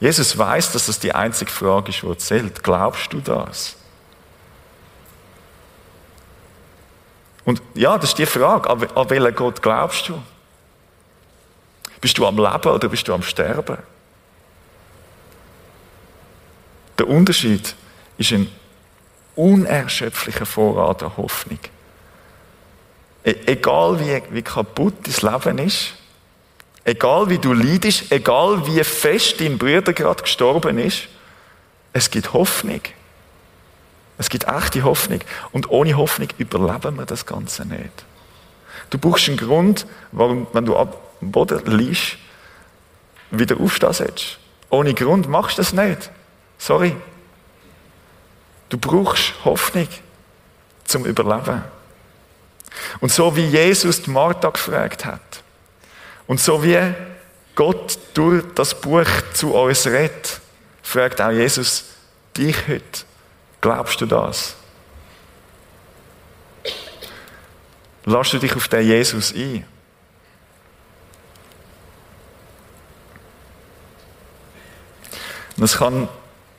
Jesus 0.00 0.36
weiß, 0.36 0.72
dass 0.72 0.86
das 0.86 0.98
die 0.98 1.14
einzige 1.14 1.50
Frage 1.50 1.90
ist, 1.90 2.02
die 2.02 2.16
zählt. 2.16 2.62
Glaubst 2.62 3.12
du 3.12 3.20
das? 3.20 3.76
Und 7.44 7.62
ja, 7.74 7.96
das 7.96 8.10
ist 8.10 8.18
die 8.18 8.26
Frage. 8.26 8.68
An 8.68 9.10
welchen 9.10 9.34
Gott 9.34 9.62
glaubst 9.62 10.08
du? 10.08 10.20
Bist 12.00 12.16
du 12.16 12.26
am 12.26 12.36
Leben 12.36 12.68
oder 12.68 12.88
bist 12.88 13.06
du 13.08 13.14
am 13.14 13.22
Sterben? 13.22 13.78
Der 16.98 17.08
Unterschied 17.08 17.74
ist 18.18 18.32
ein 18.32 18.50
unerschöpflicher 19.36 20.46
Vorrat 20.46 21.02
an 21.02 21.16
Hoffnung. 21.16 21.58
E 23.24 23.34
egal 23.46 24.00
wie, 24.00 24.22
wie 24.30 24.42
kaputt 24.42 24.94
dein 25.04 25.32
Leben 25.32 25.58
ist, 25.58 25.94
egal 26.84 27.28
wie 27.28 27.38
du 27.38 27.52
leidest, 27.52 28.10
egal 28.12 28.66
wie 28.66 28.82
fest 28.84 29.40
dein 29.40 29.58
Bruder 29.58 29.92
gerade 29.92 30.22
gestorben 30.22 30.78
ist, 30.78 31.08
es 31.92 32.10
gibt 32.10 32.32
Hoffnung. 32.32 32.80
Es 34.20 34.28
gibt 34.28 34.46
echte 34.46 34.84
Hoffnung. 34.84 35.20
Und 35.50 35.70
ohne 35.70 35.96
Hoffnung 35.96 36.28
überleben 36.36 36.98
wir 36.98 37.06
das 37.06 37.24
Ganze 37.24 37.64
nicht. 37.64 38.04
Du 38.90 38.98
brauchst 38.98 39.28
einen 39.28 39.38
Grund, 39.38 39.86
warum, 40.12 40.46
wenn 40.52 40.66
du 40.66 40.76
am 40.76 40.90
Boden 41.22 41.64
liegst, 41.64 42.18
wieder 43.30 43.58
aufstehen 43.58 43.94
sollst. 43.94 44.38
Ohne 44.68 44.92
Grund 44.92 45.26
machst 45.26 45.56
du 45.56 45.62
das 45.62 45.72
nicht. 45.72 46.10
Sorry. 46.58 46.94
Du 48.68 48.76
brauchst 48.76 49.32
Hoffnung 49.42 49.88
zum 50.84 51.06
Überleben. 51.06 51.62
Und 53.00 53.10
so 53.10 53.34
wie 53.34 53.46
Jesus 53.46 54.02
die 54.02 54.10
Martha 54.10 54.50
gefragt 54.50 55.06
hat 55.06 55.42
und 56.26 56.38
so 56.38 56.62
wie 56.62 56.78
Gott 57.54 57.98
durch 58.12 58.44
das 58.54 58.78
Buch 58.78 59.08
zu 59.32 59.54
uns 59.54 59.86
redet, 59.86 60.40
fragt 60.82 61.22
auch 61.22 61.30
Jesus 61.30 61.86
dich 62.36 62.68
heute. 62.68 63.09
Glaubst 63.60 64.00
du 64.00 64.06
das? 64.06 64.56
Lass 68.04 68.30
du 68.30 68.38
dich 68.38 68.54
auf 68.56 68.68
den 68.68 68.86
Jesus 68.86 69.34
ein? 69.34 69.64
Das 75.56 75.76
kann, 75.76 76.08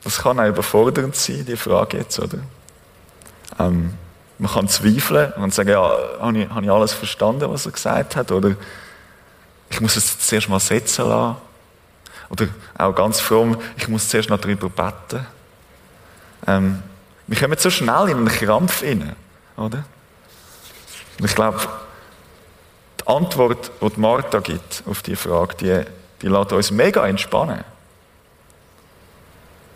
das 0.04 0.18
kann 0.18 0.38
auch 0.38 0.46
überfordernd 0.46 1.16
sein, 1.16 1.44
die 1.44 1.56
Frage 1.56 1.98
jetzt, 1.98 2.20
oder? 2.20 2.38
Ähm, 3.58 3.94
man 4.38 4.50
kann 4.50 4.68
zweifeln 4.68 5.32
und 5.32 5.52
sagen, 5.52 5.70
ja, 5.70 5.82
habe 6.20 6.38
ich, 6.38 6.48
habe 6.48 6.64
ich 6.64 6.70
alles 6.70 6.92
verstanden, 6.92 7.50
was 7.50 7.66
er 7.66 7.72
gesagt 7.72 8.14
hat? 8.14 8.30
Oder 8.30 8.54
ich 9.70 9.80
muss 9.80 9.96
es 9.96 10.20
zuerst 10.20 10.48
mal 10.48 10.60
setzen 10.60 11.08
lassen. 11.08 11.36
Oder 12.30 12.48
auch 12.78 12.94
ganz 12.94 13.20
fromm, 13.20 13.58
ich 13.76 13.88
muss 13.88 14.08
zuerst 14.08 14.30
noch 14.30 14.38
darüber 14.38 14.68
beten. 14.68 15.26
Ähm, 16.46 16.82
wir 17.26 17.38
kommen 17.38 17.58
so 17.58 17.70
schnell 17.70 18.08
in 18.08 18.18
einen 18.18 18.28
Krampf 18.28 18.82
rein, 18.82 19.14
oder? 19.56 19.84
Und 21.18 21.26
ich 21.26 21.34
glaube, 21.34 21.60
die 23.00 23.06
Antwort, 23.06 23.70
die 23.80 24.00
Martha 24.00 24.40
gibt 24.40 24.82
auf 24.86 25.02
die 25.02 25.16
Frage, 25.16 25.54
die, 25.56 25.84
die 26.22 26.28
lässt 26.28 26.52
uns 26.52 26.70
mega 26.70 27.06
entspannen. 27.06 27.64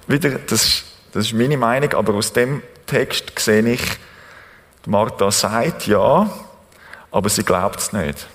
Wieder, 0.06 0.30
das, 0.30 0.84
das 1.12 1.26
ist 1.26 1.32
meine 1.32 1.56
Meinung, 1.56 1.92
aber 1.94 2.14
aus 2.14 2.32
dem 2.32 2.62
Text 2.86 3.38
sehe 3.38 3.68
ich, 3.68 3.82
Martha 4.86 5.30
sagt 5.32 5.86
ja, 5.88 6.30
aber 7.10 7.28
sie 7.28 7.42
glaubt 7.42 7.80
es 7.80 7.92
nicht. 7.92 8.26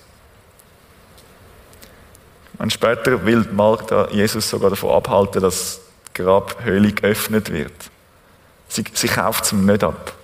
Und 2.58 2.72
später 2.72 3.24
will 3.24 3.46
Martha 3.52 4.08
Jesus 4.10 4.48
sogar 4.48 4.70
davon 4.70 4.90
abhalten, 4.90 5.40
dass 5.40 5.80
die 6.08 6.22
Grabhöhle 6.22 6.92
geöffnet 6.92 7.50
wird. 7.50 7.72
Sie, 8.72 8.84
sie 8.94 9.08
kauft 9.08 9.44
es 9.44 9.52
ihm 9.52 9.66
nicht 9.66 9.84
ab, 9.84 10.14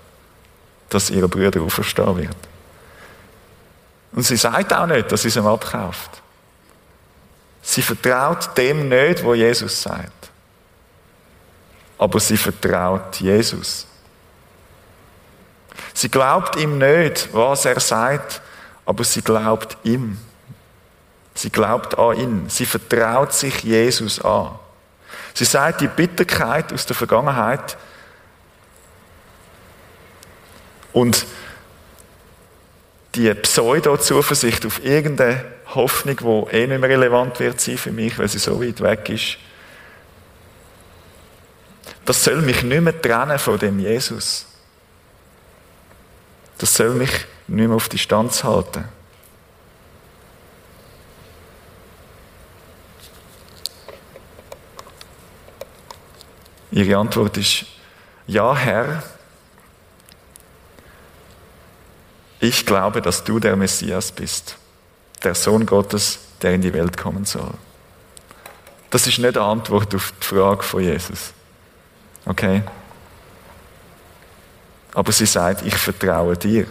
dass 0.89 1.11
ihre 1.11 1.27
Brüder 1.27 1.61
auferstehen 1.61 2.17
wird. 2.17 2.35
Und 4.11 4.23
sie 4.23 4.37
sagt 4.37 4.73
auch 4.73 4.87
nicht, 4.87 5.11
dass 5.11 5.21
sie 5.21 5.27
es 5.27 5.35
ihm 5.35 5.45
abkauft. 5.45 6.23
Sie 7.61 7.83
vertraut 7.83 8.57
dem 8.57 8.89
nicht, 8.89 9.23
wo 9.23 9.35
Jesus 9.35 9.83
sagt. 9.83 10.31
Aber 11.99 12.19
sie 12.19 12.37
vertraut 12.37 13.17
Jesus. 13.17 13.85
Sie 15.93 16.09
glaubt 16.09 16.55
ihm 16.55 16.79
nicht, 16.79 17.29
was 17.31 17.65
er 17.65 17.79
sagt, 17.79 18.41
aber 18.83 19.03
sie 19.03 19.21
glaubt 19.21 19.77
ihm. 19.83 20.17
Sie 21.35 21.51
glaubt 21.51 21.99
an 21.99 22.17
ihn. 22.17 22.49
Sie 22.49 22.65
vertraut 22.65 23.31
sich 23.31 23.61
Jesus 23.61 24.19
an. 24.25 24.57
Sie 25.35 25.45
sagt, 25.45 25.81
die 25.81 25.87
Bitterkeit 25.87 26.73
aus 26.73 26.87
der 26.87 26.95
Vergangenheit 26.95 27.77
und 30.93 31.25
die 33.15 33.33
Pseudo-Zuversicht 33.33 34.65
auf 34.65 34.83
irgendeine 34.83 35.45
Hoffnung, 35.73 36.17
die 36.49 36.55
eh 36.55 36.67
nicht 36.67 36.79
mehr 36.79 36.89
relevant 36.89 37.39
wird 37.39 37.59
sein 37.59 37.77
für 37.77 37.91
mich, 37.91 38.17
weil 38.17 38.27
sie 38.27 38.39
so 38.39 38.61
weit 38.61 38.81
weg 38.81 39.09
ist, 39.09 39.37
das 42.05 42.23
soll 42.23 42.41
mich 42.41 42.63
nicht 42.63 42.81
mehr 42.81 42.99
trennen 42.99 43.37
von 43.37 43.59
dem 43.59 43.79
Jesus. 43.79 44.45
Das 46.57 46.73
soll 46.73 46.91
mich 46.91 47.11
nicht 47.47 47.67
mehr 47.67 47.75
auf 47.75 47.87
Distanz 47.87 48.43
halten. 48.43 48.85
Ihre 56.71 56.97
Antwort 56.97 57.37
ist, 57.37 57.65
ja 58.27 58.55
Herr, 58.55 59.03
ich 62.39 62.65
glaube, 62.65 63.01
dass 63.01 63.23
du 63.23 63.39
der 63.39 63.55
Messias 63.55 64.11
bist, 64.11 64.55
der 65.23 65.35
Sohn 65.35 65.65
Gottes, 65.65 66.19
der 66.41 66.53
in 66.53 66.61
die 66.61 66.73
Welt 66.73 66.97
kommen 66.97 67.25
soll. 67.25 67.53
Das 68.89 69.05
ist 69.05 69.19
nicht 69.19 69.37
eine 69.37 69.45
Antwort 69.45 69.93
auf 69.93 70.13
die 70.19 70.25
Frage 70.25 70.63
von 70.63 70.81
Jesus. 70.81 71.33
Okay? 72.25 72.63
Aber 74.93 75.11
sie 75.11 75.25
sagt, 75.25 75.65
ich 75.65 75.75
vertraue 75.75 76.35
dir. 76.35 76.65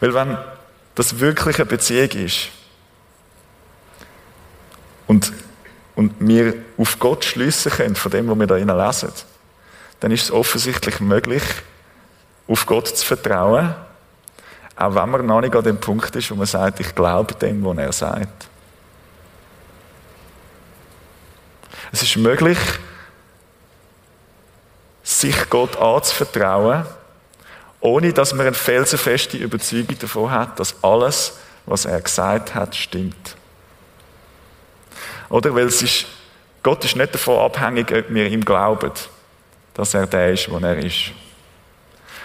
Weil 0.00 0.12
wenn 0.12 0.36
das 0.94 1.18
wirklich 1.18 1.56
eine 1.56 1.66
Beziehung 1.66 2.10
ist 2.10 2.48
und, 5.06 5.32
und 5.94 6.14
wir 6.18 6.54
auf 6.76 6.98
Gott 6.98 7.24
schliessen 7.24 7.72
können, 7.72 7.94
von 7.94 8.10
dem, 8.10 8.28
was 8.28 8.38
wir 8.38 8.46
da 8.46 8.56
lesen, 8.56 9.12
dann 10.00 10.10
ist 10.10 10.24
es 10.24 10.30
offensichtlich 10.30 11.00
möglich, 11.00 11.42
auf 12.48 12.66
Gott 12.66 12.88
zu 12.88 13.06
vertrauen, 13.06 13.74
auch 14.80 14.94
wenn 14.94 15.10
man 15.10 15.26
noch 15.26 15.42
nicht 15.42 15.54
an 15.54 15.62
dem 15.62 15.78
Punkt 15.78 16.16
ist, 16.16 16.30
wo 16.30 16.34
man 16.34 16.46
sagt, 16.46 16.80
ich 16.80 16.94
glaube 16.94 17.34
dem, 17.34 17.62
was 17.64 17.76
er 17.76 17.92
sagt. 17.92 18.48
Es 21.92 22.02
ist 22.02 22.16
möglich, 22.16 22.58
sich 25.02 25.50
Gott 25.50 25.76
anzuvertrauen, 25.76 26.86
ohne 27.80 28.12
dass 28.12 28.32
man 28.32 28.46
eine 28.46 28.54
felsenfeste 28.54 29.36
Überzeugung 29.36 29.98
davon 29.98 30.30
hat, 30.30 30.58
dass 30.58 30.82
alles, 30.82 31.38
was 31.66 31.84
er 31.84 32.00
gesagt 32.00 32.54
hat, 32.54 32.74
stimmt. 32.74 33.36
Oder? 35.28 35.54
Weil 35.54 35.66
es 35.66 35.82
ist, 35.82 36.06
Gott 36.62 36.84
ist 36.86 36.96
nicht 36.96 37.14
davon 37.14 37.38
abhängig, 37.38 37.92
ob 37.92 38.08
wir 38.08 38.26
ihm 38.26 38.44
glauben, 38.44 38.92
dass 39.74 39.92
er 39.92 40.06
der 40.06 40.32
ist, 40.32 40.50
wo 40.50 40.58
er 40.58 40.78
ist. 40.78 41.12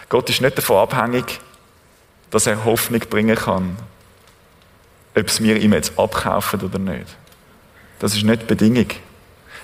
Gott 0.07 0.29
ist 0.29 0.41
nicht 0.41 0.57
davon 0.57 0.77
abhängig, 0.77 1.39
dass 2.31 2.47
er 2.47 2.65
Hoffnung 2.65 3.01
bringen 3.01 3.35
kann, 3.35 3.77
ob 5.15 5.27
es 5.27 5.39
mir 5.39 5.57
ihm 5.57 5.73
jetzt 5.73 5.97
abkaufen 5.97 6.61
oder 6.61 6.79
nicht. 6.79 7.15
Das 7.99 8.15
ist 8.15 8.23
nicht 8.23 8.47
Bedingung. 8.47 8.87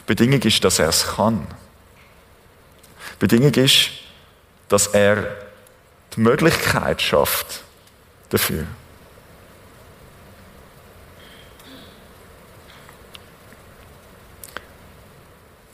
Bedingung 0.06 0.41
ist, 0.41 0.63
dass 0.63 0.80
er 0.80 0.89
es 0.89 1.15
kann. 1.15 1.45
Bedingung 3.19 3.54
ist, 3.54 3.91
dass 4.69 4.88
er 4.88 5.28
die 6.15 6.21
Möglichkeit 6.21 7.02
schafft 7.02 7.63
dafür. 8.30 8.65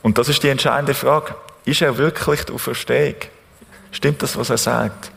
Und 0.02 0.18
das 0.18 0.28
ist 0.28 0.42
die 0.42 0.48
entscheidende 0.48 0.94
Frage. 0.94 1.34
Ist 1.64 1.82
er 1.82 1.98
wirklich 1.98 2.42
der 2.44 2.54
Auferstehung? 2.54 3.16
Stimmt 3.90 4.22
das, 4.22 4.36
was 4.36 4.50
er 4.50 4.58
sagt? 4.58 5.10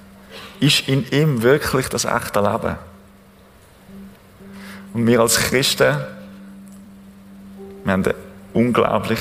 Ist 0.61 0.87
in 0.87 1.09
ihm 1.09 1.41
wirklich 1.41 1.89
das 1.89 2.05
echte 2.05 2.39
Leben? 2.39 2.77
Und 4.93 5.07
wir 5.07 5.19
als 5.19 5.37
Christen, 5.37 5.97
wir 7.83 7.91
haben 7.91 8.05
eine 8.05 8.13
unglaublich 8.53 9.19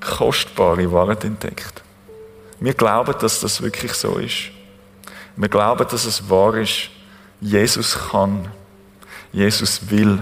kostbare 0.00 0.90
Wahrheit 0.90 1.22
entdeckt. 1.22 1.82
Wir 2.58 2.74
glauben, 2.74 3.14
dass 3.20 3.38
das 3.38 3.62
wirklich 3.62 3.92
so 3.92 4.16
ist. 4.16 4.50
Wir 5.36 5.48
glauben, 5.48 5.86
dass 5.88 6.04
es 6.04 6.28
wahr 6.28 6.56
ist. 6.56 6.90
Jesus 7.40 7.96
kann. 8.10 8.48
Jesus 9.32 9.88
will. 9.88 10.20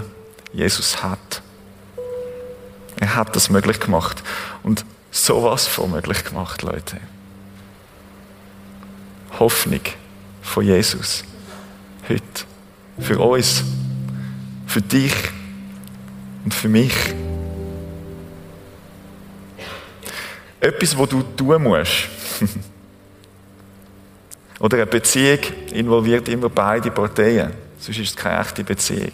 Jesus 0.53 1.01
hat. 1.01 1.41
Er 2.99 3.15
hat 3.15 3.35
das 3.35 3.49
möglich 3.49 3.79
gemacht. 3.79 4.21
Und 4.61 4.85
sowas 5.09 5.65
von 5.65 5.89
möglich 5.89 6.23
gemacht, 6.23 6.61
Leute. 6.61 6.97
Hoffnung 9.39 9.81
von 10.41 10.65
Jesus. 10.65 11.23
Heute. 12.07 12.23
Für 12.99 13.19
uns. 13.19 13.63
Für 14.67 14.81
dich. 14.81 15.13
Und 16.43 16.53
für 16.53 16.69
mich. 16.69 16.93
Etwas, 20.59 20.97
wo 20.97 21.05
du 21.05 21.23
tun 21.35 21.63
musst. 21.63 22.07
Oder 24.59 24.77
eine 24.77 24.85
Beziehung 24.85 25.39
involviert 25.73 26.29
immer 26.29 26.49
beide 26.49 26.91
Parteien. 26.91 27.51
Sonst 27.79 27.97
ist 27.97 28.09
es 28.11 28.15
keine 28.15 28.39
echte 28.41 28.63
Beziehung. 28.63 29.13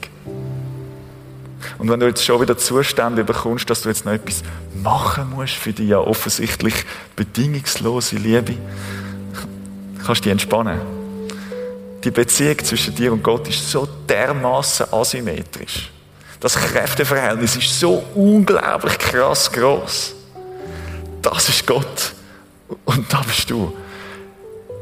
Und 1.78 1.90
wenn 1.90 2.00
du 2.00 2.08
jetzt 2.08 2.26
schon 2.26 2.42
wieder 2.42 2.58
Zustände 2.58 3.24
bekommst, 3.24 3.70
dass 3.70 3.82
du 3.82 3.90
jetzt 3.90 4.06
noch 4.06 4.12
etwas 4.12 4.44
machen 4.74 5.30
musst 5.30 5.54
für 5.54 5.72
die 5.72 5.88
ja 5.88 6.00
offensichtlich 6.00 6.74
bedingungslose 7.16 8.18
Liebe, 8.18 8.56
kannst 10.04 10.22
du 10.22 10.24
dich 10.24 10.32
entspannen. 10.32 10.97
Die 12.04 12.12
Beziehung 12.12 12.64
zwischen 12.64 12.96
dir 12.96 13.12
und 13.12 13.24
Gott 13.24 13.48
ist 13.48 13.72
so 13.72 13.88
dermaßen 14.08 14.94
asymmetrisch. 14.94 15.92
Das 16.40 16.56
Kräfteverhältnis 16.56 17.56
ist 17.56 17.80
so 17.80 18.04
unglaublich 18.14 18.98
krass 19.00 19.52
groß. 19.52 20.14
Das 21.22 21.50
ist 21.50 21.66
Gott. 21.66 22.14
Und 22.86 23.12
da 23.12 23.22
bist 23.22 23.50
du. 23.50 23.74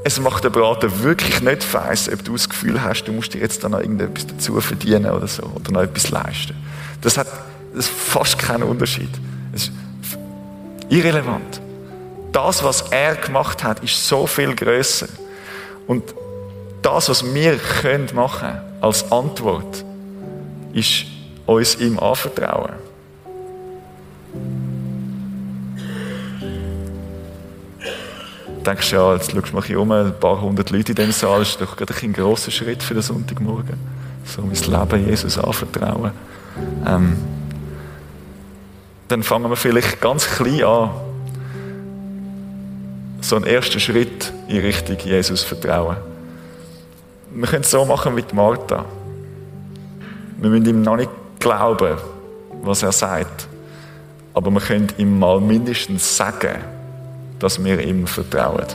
Es 0.04 0.20
macht 0.20 0.44
den 0.44 0.52
Braten 0.52 1.04
wirklich 1.04 1.42
nicht 1.42 1.64
feiss, 1.64 2.12
ob 2.12 2.24
du 2.24 2.34
das 2.34 2.48
Gefühl 2.48 2.82
hast, 2.84 3.06
du 3.06 3.12
musst 3.12 3.34
dir 3.34 3.40
jetzt 3.40 3.64
da 3.64 3.70
noch 3.70 3.80
irgendetwas 3.80 4.28
dazu 4.28 4.60
verdienen 4.62 5.10
oder 5.10 5.28
so, 5.28 5.44
oder 5.44 5.72
noch 5.72 5.82
etwas 5.82 6.12
leisten. 6.12 6.56
Das 7.02 7.18
hat 7.18 7.28
das 7.74 7.88
fast 7.88 8.38
keinen 8.38 8.64
Unterschied. 8.64 9.10
Es 9.54 9.64
ist 9.64 9.72
irrelevant. 10.90 11.60
Das, 12.32 12.64
was 12.64 12.84
er 12.92 13.16
gemacht 13.16 13.64
hat, 13.64 13.84
ist 13.84 14.08
so 14.08 14.28
viel 14.28 14.54
größer. 14.54 15.08
Und 15.88 16.04
das, 16.86 17.10
was 17.10 17.34
wir 17.34 17.58
können 17.58 18.08
machen 18.14 18.60
als 18.80 19.12
Antwort, 19.12 19.84
ist 20.74 21.06
uns 21.46 21.76
ihm 21.80 21.98
anvertrauen. 22.00 22.74
denkst 28.66 28.94
ja, 28.94 29.14
jetzt 29.14 29.32
schaust 29.32 29.70
du 29.70 29.76
mal 29.76 29.78
um, 29.78 29.92
ein 29.92 30.20
paar 30.20 30.42
hundert 30.42 30.72
Leute 30.72 30.92
in 30.92 30.96
diesem 30.96 31.12
Saal, 31.12 31.40
das 31.40 31.50
ist 31.50 31.62
doch 31.62 31.78
gerade 31.78 31.94
ein 32.02 32.14
grosser 32.14 32.50
Schritt 32.50 32.82
für 32.82 32.96
den 32.96 33.04
Sonntagmorgen. 33.04 33.78
So 34.26 34.42
mein 34.42 34.56
Leben 34.56 35.08
Jesus 35.08 35.38
anvertrauen. 35.38 36.12
Ähm, 36.88 37.18
dann 39.08 39.22
fangen 39.22 39.52
wir 39.52 39.56
vielleicht 39.56 40.02
ganz 40.02 40.26
klein 40.28 40.64
an, 40.64 40.90
so 43.22 43.36
einen 43.36 43.46
ersten 43.46 43.80
Schritt 43.80 44.34
in 44.48 44.62
Richtung 44.62 44.98
Jesus 44.98 45.44
vertrauen. 45.44 45.98
Wir 47.36 47.48
können 47.50 47.64
es 47.64 47.72
so 47.72 47.84
machen 47.84 48.16
wie 48.16 48.22
die 48.22 48.34
Martha. 48.34 48.86
Wir 50.38 50.50
müssen 50.50 50.66
ihm 50.68 50.82
noch 50.84 50.96
nicht 50.96 51.10
glauben, 51.38 51.98
was 52.64 52.82
er 52.82 52.94
sagt. 52.94 53.50
Aber 54.34 54.50
wir 54.52 54.62
können 54.62 54.88
ihm 54.98 55.20
mal 55.20 55.42
mindestens 55.42 56.16
sagen, 56.16 56.64
dass 57.40 57.62
wir 57.62 57.82
ihm 57.82 58.08
vertrauen. 58.08 58.66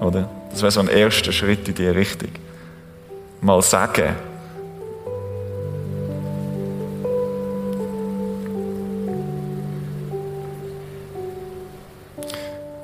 Oder? 0.00 0.28
Das 0.50 0.62
wäre 0.62 0.70
so 0.70 0.78
ein 0.78 0.86
erster 0.86 1.32
Schritt 1.32 1.66
in 1.66 1.74
diese 1.74 1.92
Richtung. 1.92 2.30
Mal 3.40 3.60
sagen, 3.62 4.14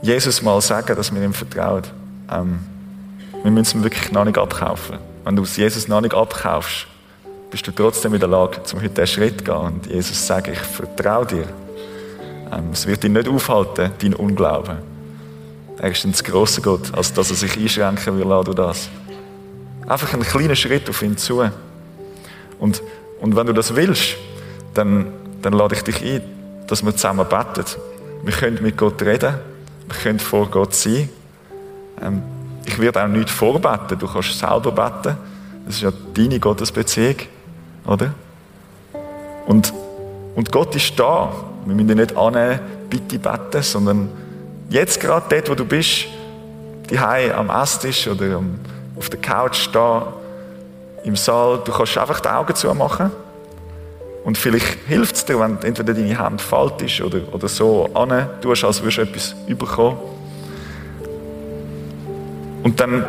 Jesus 0.02 0.42
mal 0.42 0.60
sagen, 0.60 0.96
dass 0.96 1.14
wir 1.14 1.22
ihm 1.22 1.34
vertrauen. 1.34 1.84
Ähm, 2.32 2.58
wir 3.42 3.50
müssen 3.50 3.80
ihm 3.80 3.84
wirklich 3.84 4.10
noch 4.12 4.24
nicht 4.24 4.38
abkaufen. 4.38 4.98
Wenn 5.24 5.36
du 5.36 5.44
Jesus 5.44 5.88
noch 5.88 6.00
nicht 6.00 6.14
abkaufst, 6.14 6.86
bist 7.50 7.66
du 7.66 7.72
trotzdem 7.72 8.14
in 8.14 8.20
der 8.20 8.28
Lage, 8.28 8.62
zum 8.64 8.80
heute 8.80 8.90
diesen 8.90 9.06
Schritt 9.06 9.38
zu 9.38 9.44
gehen 9.44 9.54
und 9.54 9.86
Jesus 9.86 10.26
sagen, 10.26 10.52
ich 10.52 10.58
vertraue 10.58 11.26
dir. 11.26 11.44
Ähm, 12.52 12.70
es 12.72 12.86
wird 12.86 13.02
dich 13.02 13.10
nicht 13.10 13.28
aufhalten, 13.28 13.92
dein 13.98 14.14
Unglauben. 14.14 14.78
Er 15.78 15.90
ist 15.90 16.04
ein 16.04 16.12
grosser 16.12 16.60
Gott, 16.60 16.92
als 16.94 17.12
dass 17.12 17.30
er 17.30 17.36
sich 17.36 17.56
einschränken 17.56 18.18
will 18.18 18.28
durch 18.44 18.56
das. 18.56 18.88
Einfach 19.86 20.12
einen 20.12 20.24
kleinen 20.24 20.56
Schritt 20.56 20.88
auf 20.90 21.02
ihn 21.02 21.16
zu. 21.16 21.42
Und, 22.58 22.82
und 23.20 23.36
wenn 23.36 23.46
du 23.46 23.52
das 23.52 23.74
willst, 23.74 24.16
dann, 24.74 25.12
dann 25.40 25.52
lade 25.52 25.74
ich 25.74 25.82
dich 25.82 26.02
ein, 26.04 26.22
dass 26.66 26.84
wir 26.84 26.94
zusammen 26.94 27.26
beten. 27.28 27.64
Wir 28.24 28.32
können 28.32 28.62
mit 28.62 28.76
Gott 28.76 29.00
reden, 29.02 29.34
wir 29.86 29.96
können 30.02 30.18
vor 30.18 30.50
Gott 30.50 30.74
sein. 30.74 31.08
Ähm, 32.02 32.22
ich 32.68 32.78
werde 32.78 33.02
auch 33.02 33.08
nicht 33.08 33.30
vorbeten, 33.30 33.98
du 33.98 34.06
kannst 34.06 34.38
selber 34.38 34.70
beten. 34.70 35.16
Das 35.66 35.76
ist 35.76 35.82
ja 35.82 35.90
deine 36.14 36.38
Gottesbeziehung, 36.38 37.16
oder? 37.86 38.12
Und, 39.46 39.72
und 40.36 40.52
Gott 40.52 40.76
ist 40.76 40.98
da. 40.98 41.32
Wir 41.64 41.74
müssen 41.74 41.96
nicht 41.96 42.16
annehmen, 42.16 42.60
bitte 42.88 43.18
beten, 43.18 43.62
sondern 43.62 44.10
jetzt 44.68 45.00
gerade 45.00 45.26
dort, 45.28 45.50
wo 45.50 45.54
du 45.54 45.64
bist, 45.64 46.06
die 46.90 46.98
am 46.98 47.50
Esstisch 47.50 48.06
oder 48.06 48.40
auf 48.96 49.08
der 49.08 49.20
Couch 49.20 49.68
da 49.72 50.12
im 51.04 51.16
Saal, 51.16 51.60
du 51.64 51.72
kannst 51.72 51.96
einfach 51.96 52.20
die 52.20 52.28
Augen 52.28 52.54
zumachen 52.54 53.10
und 54.24 54.36
vielleicht 54.36 54.78
hilft 54.86 55.16
es 55.16 55.24
dir, 55.24 55.40
wenn 55.40 55.62
entweder 55.62 55.94
deine 55.94 56.18
Hand 56.18 56.42
faltisch 56.42 57.00
oder, 57.00 57.20
oder 57.32 57.48
so 57.48 57.88
an 57.94 58.28
tust, 58.42 58.64
als 58.64 58.82
würdest 58.82 58.98
du 58.98 59.02
etwas 59.02 59.34
überkommen. 59.46 60.17
Und 62.68 62.78
dann 62.78 63.02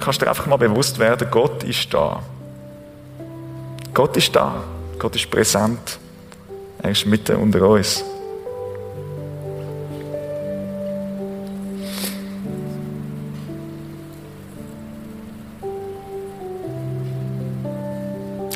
kannst 0.00 0.22
du 0.22 0.24
dir 0.24 0.30
einfach 0.30 0.46
mal 0.46 0.56
bewusst 0.56 0.98
werden, 0.98 1.28
Gott 1.30 1.62
ist 1.64 1.92
da. 1.92 2.22
Gott 3.92 4.16
ist 4.16 4.34
da. 4.34 4.64
Gott 4.98 5.14
ist 5.14 5.30
präsent. 5.30 5.98
Er 6.82 6.92
ist 6.92 7.04
mitten 7.04 7.36
unter 7.36 7.60
uns. 7.68 8.02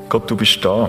Gott, 0.09 0.31
du 0.31 0.37
bist 0.37 0.65
da. 0.65 0.89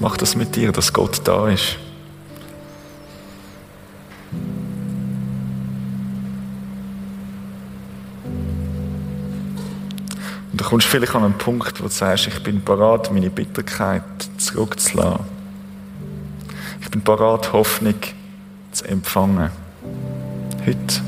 Was 0.00 0.12
macht 0.12 0.22
das 0.22 0.34
mit 0.34 0.56
dir, 0.56 0.72
dass 0.72 0.94
Gott 0.94 1.20
da 1.24 1.46
ist? 1.48 1.76
Und 10.50 10.58
du 10.58 10.64
kommst 10.64 10.86
vielleicht 10.86 11.14
an 11.14 11.24
einen 11.24 11.36
Punkt, 11.36 11.80
wo 11.80 11.84
du 11.84 11.90
sagst, 11.90 12.28
ich 12.28 12.42
bin 12.42 12.62
parat, 12.62 13.12
meine 13.12 13.28
Bitterkeit 13.28 14.02
zurückzulassen. 14.38 15.26
Ich 16.80 16.90
bin 16.90 17.02
parat, 17.02 17.52
Hoffnung 17.52 17.96
zu 18.72 18.86
empfangen. 18.86 19.50
Heute. 20.64 21.02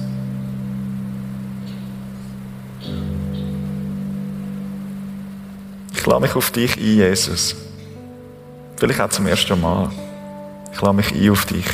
Ich 5.94 6.04
lade 6.06 6.20
mich 6.20 6.36
auf 6.36 6.50
dich 6.50 6.76
ein, 6.76 6.82
Jesus. 6.82 7.56
Vielleicht 8.82 9.00
auch 9.00 9.10
zum 9.10 9.28
ersten 9.28 9.60
Mal. 9.60 9.90
Ich 10.72 10.80
lade 10.80 10.96
mich 10.96 11.14
ein 11.14 11.30
auf 11.30 11.44
dich. 11.46 11.66